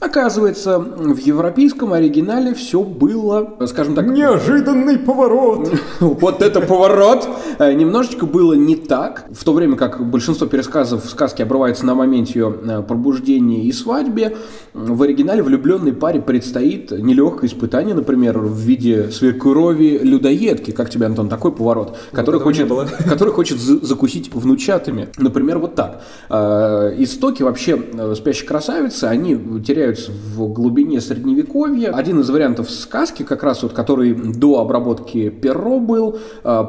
Оказывается, 0.00 0.80
в 0.80 1.16
европейском 1.18 1.92
оригинале 1.92 2.54
все 2.54 2.82
было, 2.82 3.54
э, 3.60 3.66
скажем 3.68 3.94
так, 3.94 4.06
Неожиданный 4.06 4.98
поворот! 4.98 5.70
вот 6.00 6.42
это 6.42 6.60
поворот! 6.60 7.28
Э, 7.58 7.72
Немножечко 7.72 8.26
было 8.26 8.54
не 8.54 8.76
так. 8.76 9.26
В 9.32 9.44
то 9.44 9.52
время 9.52 9.76
как 9.76 10.04
большинство 10.08 10.46
пересказов 10.46 11.04
в 11.04 11.10
сказке 11.10 11.42
обрывается 11.42 11.86
на 11.86 11.94
моменте 11.94 12.38
ее 12.38 12.54
э, 12.62 12.82
пробуждения 12.82 13.64
и 13.64 13.72
свадьбе, 13.72 14.36
в 14.74 15.02
оригинале 15.02 15.42
влюбленной 15.42 15.92
паре 15.92 16.20
предстоит 16.20 16.90
нелегкое 16.90 17.48
испытание, 17.50 17.94
например, 17.94 18.38
в 18.38 18.56
виде 18.56 19.10
свекрови 19.10 19.98
людоедки. 20.02 20.70
Как 20.70 20.90
тебе, 20.90 21.06
Антон, 21.06 21.28
такой 21.28 21.52
поворот? 21.52 21.96
Который 22.12 22.36
этого 22.40 22.50
не 22.50 22.64
хочет, 22.68 22.96
который 23.08 23.32
хочет 23.32 23.58
за- 23.58 23.84
закусить 23.84 24.32
внучатами. 24.32 25.08
Например, 25.18 25.58
вот 25.58 25.74
так. 25.74 26.02
Э, 26.30 26.94
Истоки 26.98 27.42
вообще 27.42 27.82
спящей 28.16 28.46
красавицы, 28.46 29.04
они 29.04 29.38
теряются 29.64 30.12
в 30.34 30.48
глубине 30.52 31.00
средневековья. 31.00 31.90
Один 31.92 32.20
из 32.20 32.30
вариантов 32.30 32.70
сказки, 32.70 33.22
как 33.22 33.42
раз 33.42 33.62
вот, 33.62 33.72
который 33.72 34.14
до 34.14 34.60
обработки 34.60 35.28
перо 35.28 35.80
был, 35.80 36.18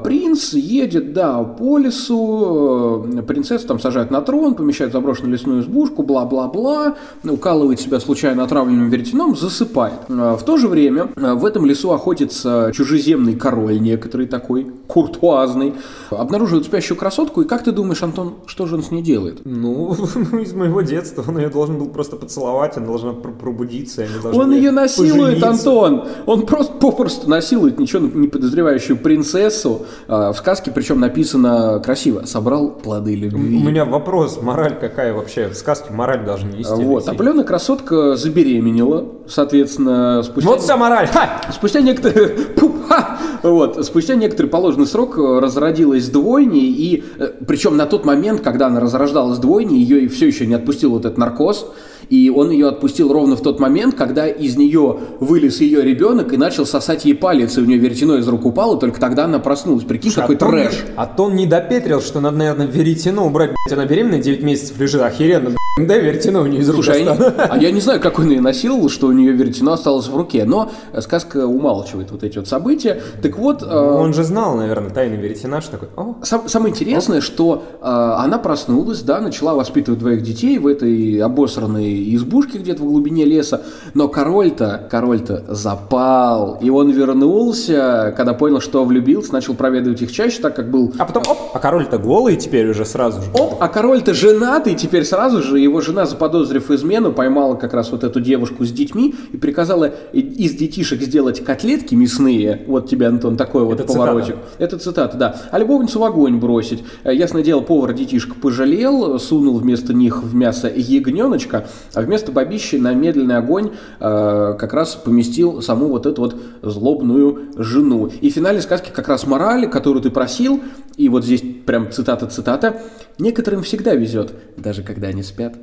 принц 0.04 0.54
едет, 0.74 1.14
да, 1.14 1.44
по 1.44 1.78
лесу, 1.78 3.06
э, 3.18 3.22
принцессу 3.24 3.68
там 3.68 3.80
сажают 3.80 4.12
на 4.12 4.22
трон, 4.22 4.56
помещают 4.56 4.92
в 4.94 4.94
заброшенную 4.94 5.34
лесную 5.34 5.62
избушку, 5.62 6.04
бла-бла-бла, 6.04 6.96
укалывает 7.24 7.80
себя 7.80 8.00
случайно 8.00 8.44
отравленным 8.44 8.90
веретеном, 8.90 9.36
засыпает. 9.36 9.94
Э, 10.10 10.36
В 10.40 10.44
то 10.44 10.58
же 10.58 10.68
время 10.68 11.10
э, 11.16 11.34
в 11.34 11.46
этом 11.46 11.66
лесу 11.66 11.92
охотится 11.92 12.72
чужеземный 12.74 13.36
король 13.36 13.80
некоторый 13.82 14.28
такой, 14.28 14.68
куртуазный, 14.88 15.74
обнаруживает 16.10 16.66
спящую 16.66 16.98
красотку, 16.98 17.42
и 17.42 17.46
как 17.48 17.64
ты 17.64 17.72
думаешь, 17.72 18.04
Антон, 18.04 18.34
что 18.46 18.66
же 18.66 18.76
он 18.76 18.84
с 18.84 18.92
ней 18.92 19.02
делает? 19.02 19.42
Ну, 19.46 19.94
из 20.42 20.54
моего 20.54 20.82
детства 20.82 21.24
он 21.28 21.38
ее 21.38 21.50
должен 21.50 21.78
был 21.78 21.88
просто 21.88 22.16
поцеловать, 22.16 22.78
она 22.78 22.86
должна 22.88 23.14
пр- 23.14 23.34
пробудиться, 23.34 24.06
Он 24.34 24.52
ее 24.52 24.72
насилует, 24.72 25.40
пожениться. 25.42 25.50
Антон. 25.50 26.04
Он 26.26 26.46
просто 26.46 26.74
попросту 26.74 27.30
насилует 27.30 27.80
ничего 27.80 28.08
не 28.08 28.28
подозревающую 28.28 28.98
принцессу. 28.98 29.86
А, 30.08 30.32
В 30.32 30.38
сказке, 30.38 30.63
причем 30.72 31.00
написано 31.00 31.80
красиво. 31.80 32.26
Собрал 32.26 32.70
плоды 32.72 33.14
У 33.14 33.18
любви. 33.18 33.62
меня 33.64 33.86
вопрос, 33.86 34.42
мораль 34.42 34.78
какая 34.80 35.14
вообще? 35.14 35.48
В 35.50 35.56
сказке 35.56 35.92
мораль 35.92 36.24
должны 36.26 36.50
нести. 36.52 36.72
Вот. 36.74 36.98
Алексей. 37.04 37.12
Опаленная 37.12 37.44
красотка 37.44 38.16
забеременела. 38.16 39.06
Соответственно, 39.28 40.22
спустя... 40.24 40.50
Вот 40.50 40.62
вся 40.62 40.78
мораль! 40.78 41.08
Ха! 41.08 41.42
Спустя 41.52 41.82
некоторые, 41.82 42.30
Пу, 42.56 42.72
ха! 42.88 43.18
Вот, 43.44 43.86
спустя 43.86 44.16
некоторый 44.16 44.48
положенный 44.48 44.88
срок 44.88 45.18
э, 45.18 45.40
разродилась 45.40 46.08
двойней, 46.10 46.72
и 46.72 47.04
э, 47.20 47.32
причем 47.46 47.78
на 47.78 47.86
тот 47.86 48.06
момент, 48.06 48.42
когда 48.42 48.68
она 48.68 48.80
разрождалась 48.80 49.38
двойней, 49.40 49.84
ее 49.84 50.08
все 50.10 50.28
еще 50.28 50.46
не 50.46 50.54
отпустил 50.54 50.92
вот 50.92 51.06
этот 51.06 51.18
наркоз, 51.18 51.68
и 52.10 52.30
он 52.30 52.52
ее 52.52 52.68
отпустил 52.68 53.12
ровно 53.12 53.36
в 53.36 53.42
тот 53.42 53.60
момент, 53.60 53.96
когда 53.96 54.28
из 54.28 54.58
нее 54.58 54.98
вылез 55.20 55.62
ее 55.62 55.82
ребенок 55.82 56.34
и 56.34 56.38
начал 56.38 56.66
сосать 56.66 57.06
ей 57.06 57.14
палец, 57.16 57.58
и 57.58 57.62
у 57.62 57.66
нее 57.66 57.78
веретено 57.78 58.18
из 58.18 58.28
рук 58.28 58.46
упало, 58.46 58.78
только 58.80 59.00
тогда 59.00 59.26
она 59.26 59.40
проснулась. 59.40 59.84
Прикинь, 59.84 60.12
какой 60.12 60.36
а 60.36 60.40
то 60.40 60.46
он- 60.46 60.52
трэш. 60.52 60.86
А 60.96 61.06
то 61.06 61.24
он 61.26 61.36
не 61.36 61.46
допетрил, 61.46 62.02
что 62.02 62.20
надо, 62.22 62.38
наверное, 62.38 62.68
веретено 62.68 63.26
убрать. 63.26 63.52
Блядь, 63.66 63.78
она 63.78 63.86
беременная 63.88 64.22
9 64.22 64.44
месяцев 64.44 64.80
лежит, 64.80 65.02
охеренно. 65.02 65.46
блядь. 65.50 65.58
Да, 65.76 65.98
веретено 65.98 66.44
у 66.44 66.46
нее 66.46 66.62
из 66.62 66.70
рук 66.70 66.84
Слушай, 66.84 67.04
а 67.04 67.48
а 67.50 67.58
я 67.58 67.72
не 67.72 67.82
знаю, 67.82 68.00
как 68.00 68.20
он 68.20 68.30
ее 68.30 68.42
насиловал, 68.42 68.90
что 68.90 69.08
у 69.08 69.12
нее 69.12 69.32
веретено 69.32 69.74
осталось 69.74 70.08
в 70.08 70.16
руке, 70.16 70.46
но 70.46 70.72
э, 70.92 71.02
сказка 71.02 71.48
умалчивает 71.48 72.12
вот 72.12 72.24
эти 72.24 72.38
вот 72.38 72.48
события. 72.48 73.02
Так 73.24 73.40
вот, 73.40 73.64
э, 73.64 73.66
Он 73.66 74.14
же 74.14 74.24
знал, 74.24 74.56
наверное, 74.56 74.92
тайны 74.92 75.16
веретена, 75.16 75.62
что 75.62 75.72
такой, 75.72 75.88
о, 75.96 76.18
Сам- 76.22 76.48
самое 76.48 76.72
интересное, 76.72 77.22
что 77.22 77.64
э, 77.82 77.86
она 77.86 78.38
проснулась, 78.38 79.02
да, 79.02 79.20
начала 79.20 79.56
воспитывать 79.56 80.00
двоих 80.00 80.22
детей 80.22 80.60
в 80.60 80.68
этой 80.68 81.18
обосранной 81.18 82.14
избушке 82.14 82.60
где-то 82.60 82.84
в 82.84 82.86
глубине 82.86 83.26
леса, 83.26 83.64
но 83.96 84.08
король-то, 84.08 84.88
король-то 84.92 85.44
запал, 85.56 86.60
и 86.62 86.70
он 86.70 86.92
вернулся, 86.92 88.14
когда 88.16 88.36
понял, 88.36 88.62
что 88.62 88.86
влюбился, 88.86 89.34
начал 89.34 89.56
проведывать 89.56 90.04
их 90.04 90.12
чаще, 90.12 90.40
так 90.40 90.56
как 90.56 90.70
был 90.70 90.94
А 91.00 91.06
потом, 91.06 91.24
оп, 91.28 91.38
а 91.52 91.58
король-то 91.58 91.98
голый 91.98 92.36
теперь 92.36 92.70
уже 92.70 92.86
сразу 92.86 93.24
же. 93.24 93.32
Оп, 93.34 93.56
а 93.60 93.68
король-то 93.70 94.14
женатый, 94.14 94.76
теперь 94.76 95.04
сразу 95.04 95.42
же 95.42 95.63
его 95.64 95.82
жена, 95.82 96.06
заподозрив 96.06 96.70
измену, 96.72 97.12
поймала 97.12 97.56
как 97.56 97.74
раз 97.74 97.92
вот 97.92 98.04
эту 98.04 98.20
девушку 98.20 98.66
с 98.66 98.72
детьми 98.72 99.16
и 99.32 99.38
приказала 99.38 99.92
из 100.14 100.54
детишек 100.54 101.02
сделать 101.02 101.44
котлетки 101.44 101.96
мясные. 101.96 102.64
Вот 102.68 102.90
тебе, 102.90 103.08
Антон, 103.08 103.38
такой 103.38 103.64
вот 103.64 103.80
Это 103.80 103.92
поворотик. 103.92 104.36
Это 104.58 104.78
цитата, 104.78 105.18
да. 105.18 105.36
А 105.52 105.60
любовницу 105.60 106.00
в 106.00 106.04
огонь 106.04 106.38
бросить. 106.38 106.84
Э, 107.04 107.14
Ясное 107.14 107.44
дело, 107.44 107.62
повар 107.62 107.94
детишек 107.94 108.36
пожалел, 108.36 109.20
сунул 109.20 109.58
вместо 109.58 109.94
них 109.94 110.24
в 110.24 110.36
мясо 110.36 110.72
ягненочка, 110.74 111.68
а 111.94 112.02
вместо 112.02 112.32
бабищи 112.32 112.76
на 112.76 112.94
медленный 112.94 113.38
огонь 113.38 113.72
э, 114.00 114.56
как 114.58 114.74
раз 114.74 114.96
поместил 114.96 115.62
саму 115.62 115.88
вот 115.88 116.06
эту 116.06 116.22
вот 116.22 116.36
злобную 116.62 117.40
жену. 117.56 118.10
И 118.22 118.30
в 118.30 118.34
финале 118.34 118.62
сказки 118.62 118.92
как 118.94 119.08
раз 119.08 119.26
мораль, 119.26 119.70
которую 119.70 120.02
ты 120.02 120.10
просил, 120.10 120.62
и 120.98 121.10
вот 121.10 121.26
здесь 121.26 121.44
прям 121.66 121.92
цитата-цитата, 121.92 122.82
некоторым 123.18 123.64
всегда 123.64 123.96
везет, 123.96 124.34
даже 124.58 124.84
когда 124.84 125.08
они 125.08 125.24
спят. 125.24 125.56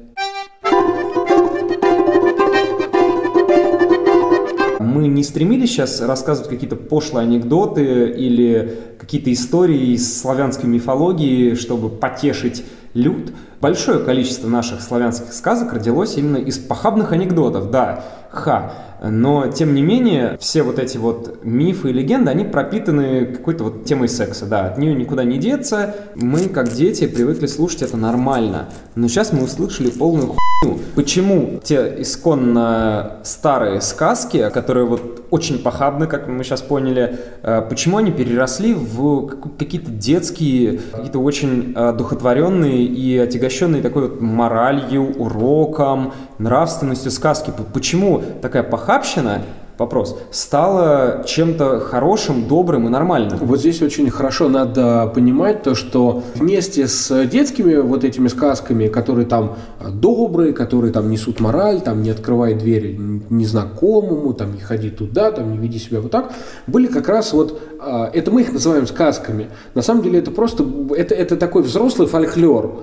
Мы 4.81 5.07
не 5.09 5.23
стремились 5.23 5.71
сейчас 5.71 6.01
рассказывать 6.01 6.51
какие-то 6.51 6.77
пошлые 6.77 7.25
анекдоты 7.25 8.11
или 8.11 8.79
какие-то 8.99 9.33
истории 9.33 9.93
из 9.95 10.21
славянской 10.21 10.69
мифологии, 10.69 11.55
чтобы 11.55 11.91
потешить 11.91 12.65
люд. 12.95 13.33
Большое 13.61 14.01
количество 14.01 14.49
наших 14.49 14.81
славянских 14.81 15.33
сказок 15.33 15.73
родилось 15.73 16.17
именно 16.17 16.39
из 16.39 16.59
похабных 16.59 17.13
анекдотов, 17.13 17.71
да, 17.71 18.05
ха. 18.31 18.73
Но, 19.03 19.49
тем 19.49 19.75
не 19.75 19.83
менее, 19.83 20.37
все 20.41 20.63
вот 20.63 20.79
эти 20.79 20.99
вот 20.99 21.43
мифы 21.43 21.91
и 21.91 21.93
легенды, 21.93 22.31
они 22.31 22.45
пропитаны 22.45 23.27
какой-то 23.27 23.65
вот 23.65 23.85
темой 23.85 24.09
секса, 24.09 24.47
да, 24.47 24.67
от 24.67 24.79
нее 24.79 24.95
никуда 24.95 25.25
не 25.25 25.39
деться. 25.39 25.95
Мы, 26.15 26.49
как 26.49 26.69
дети, 26.71 27.07
привыкли 27.07 27.47
слушать 27.47 27.83
это 27.83 27.97
нормально. 27.97 28.69
Но 28.95 29.09
сейчас 29.09 29.33
мы 29.33 29.45
услышали 29.45 29.91
полную 29.91 30.29
хуйню. 30.29 30.81
Почему 30.95 31.61
те 31.65 31.95
исконно 31.99 33.19
старые 33.25 33.81
сказки, 33.81 34.51
которые 34.51 34.85
вот 34.85 35.25
очень 35.31 35.59
похабны, 35.61 36.07
как 36.07 36.29
мы 36.29 36.45
сейчас 36.45 36.61
поняли, 36.61 37.19
э, 37.43 37.63
почему 37.69 37.97
они 37.99 38.11
переросли 38.11 38.75
в 38.75 39.27
какие-то 39.59 39.91
детские, 39.91 40.81
какие-то 40.93 41.21
очень 41.21 41.73
э, 41.75 41.93
духотворенные 41.97 42.85
и 42.85 43.17
отягощенные 43.17 43.81
такой 43.81 44.09
вот 44.09 44.21
моралью, 44.21 45.17
уроком, 45.17 46.13
нравственностью 46.39 47.11
сказки? 47.11 47.53
Почему 47.73 48.23
такая 48.43 48.63
похабщина 48.91 49.43
вопрос, 49.79 50.19
стало 50.33 51.23
чем-то 51.25 51.79
хорошим, 51.79 52.49
добрым 52.49 52.89
и 52.89 52.91
нормальным. 52.91 53.39
Вот 53.39 53.61
здесь 53.61 53.81
очень 53.83 54.11
хорошо 54.11 54.49
надо 54.49 55.07
понимать 55.15 55.63
то, 55.63 55.77
что 55.77 56.25
вместе 56.35 56.89
с 56.89 57.25
детскими 57.27 57.77
вот 57.77 58.03
этими 58.03 58.27
сказками, 58.27 58.89
которые 58.89 59.27
там 59.27 59.57
добрые, 59.89 60.53
которые 60.53 60.93
там 60.93 61.09
несут 61.09 61.39
мораль, 61.39 61.81
там 61.81 62.03
не 62.03 62.11
открывай 62.11 62.55
двери 62.55 62.99
незнакомому, 63.31 64.35
там 64.35 64.55
не 64.55 64.61
ходи 64.61 64.91
туда, 64.91 65.31
там 65.31 65.53
не 65.53 65.59
веди 65.59 65.79
себя 65.79 66.01
вот 66.01 66.11
так, 66.11 66.33
были 66.67 66.89
как 66.89 67.09
раз 67.09 67.33
вот, 67.33 67.63
а, 67.81 68.11
это 68.13 68.33
мы 68.33 68.43
их 68.43 68.53
называем 68.53 68.89
сказками. 68.89 69.51
На 69.75 69.83
самом 69.83 70.03
деле 70.03 70.19
это 70.19 70.33
просто, 70.33 70.67
это, 70.97 71.15
это 71.15 71.37
такой 71.37 71.63
взрослый 71.63 72.09
фольклор 72.09 72.81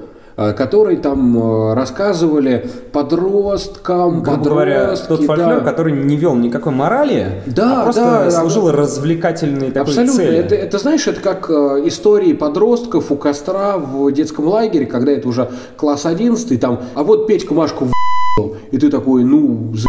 который 0.53 0.97
там 0.97 1.37
э, 1.37 1.73
рассказывали 1.73 2.69
подросткам, 2.91 4.21
Грубо 4.21 4.43
говоря, 4.43 4.95
тот 4.95 5.23
фольклор, 5.23 5.59
да. 5.59 5.59
который 5.61 5.93
не 5.93 6.15
вел 6.15 6.35
никакой 6.35 6.73
морали, 6.73 7.41
да, 7.47 7.81
а 7.81 7.83
просто 7.85 8.01
да, 8.01 8.31
служил 8.31 8.67
да, 8.67 8.73
развлекательной 8.73 9.71
такой 9.71 9.89
Абсолютно. 9.89 10.15
цели. 10.15 10.37
Это, 10.37 10.55
это, 10.55 10.77
знаешь, 10.77 11.07
это 11.07 11.21
как 11.21 11.49
э, 11.49 11.81
истории 11.85 12.33
подростков 12.33 13.11
у 13.11 13.15
костра 13.15 13.77
в 13.77 14.11
детском 14.11 14.45
лагере, 14.45 14.85
когда 14.85 15.11
это 15.11 15.27
уже 15.27 15.49
класс 15.75 16.05
11, 16.05 16.61
там, 16.61 16.81
а 16.93 17.03
вот 17.03 17.25
Петька 17.25 17.55
Машку 17.55 17.85
в 17.85 17.91
и 18.71 18.77
ты 18.77 18.91
такой, 18.91 19.23
ну, 19.23 19.71
за 19.73 19.87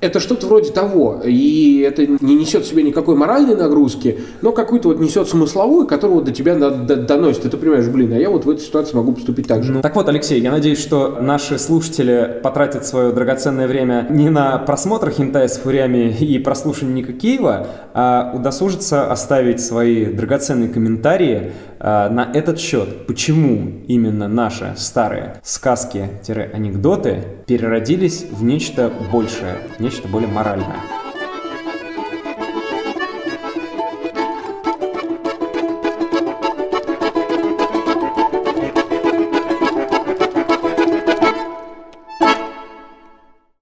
это 0.00 0.20
что-то 0.20 0.46
вроде 0.46 0.70
того, 0.70 1.20
и 1.24 1.84
это 1.86 2.06
не 2.06 2.34
несет 2.34 2.64
в 2.64 2.68
себе 2.68 2.82
никакой 2.82 3.16
моральной 3.16 3.54
нагрузки, 3.54 4.20
но 4.40 4.52
какую-то 4.52 4.88
вот 4.88 5.00
несет 5.00 5.28
смысловую, 5.28 5.86
которую 5.86 6.22
до 6.22 6.32
тебя 6.32 6.56
доносит. 6.56 7.44
И 7.44 7.48
ты 7.48 7.56
понимаешь, 7.56 7.86
блин, 7.88 8.12
а 8.12 8.16
я 8.16 8.30
вот 8.30 8.44
в 8.44 8.50
этой 8.50 8.62
ситуации 8.62 8.96
могу 8.96 9.12
поступить 9.12 9.46
так 9.46 9.62
же. 9.62 9.72
Ну, 9.72 9.82
так 9.82 9.94
вот, 9.94 10.08
Алексей, 10.08 10.40
я 10.40 10.50
надеюсь, 10.50 10.80
что 10.80 11.18
наши 11.20 11.58
слушатели 11.58 12.40
потратят 12.42 12.86
свое 12.86 13.12
драгоценное 13.12 13.68
время 13.68 14.06
не 14.10 14.30
на 14.30 14.58
просмотр 14.58 15.10
хентай 15.10 15.48
с 15.48 15.58
фурями 15.58 16.16
и 16.18 16.38
прослушивание 16.38 16.96
Ника 16.96 17.12
Киева, 17.12 17.66
а 17.92 18.32
удосужиться 18.34 19.10
оставить 19.10 19.60
свои 19.60 20.06
драгоценные 20.06 20.68
комментарии 20.68 21.52
на 21.80 22.30
этот 22.34 22.60
счет. 22.60 23.06
Почему 23.06 23.82
именно 23.88 24.28
наши 24.28 24.74
старые 24.76 25.40
сказки-анекдоты 25.42 27.24
переродились 27.46 28.26
в 28.30 28.44
нечто 28.44 28.92
большее, 29.10 29.56
нечто 29.78 30.06
более 30.06 30.28
моральное. 30.28 30.76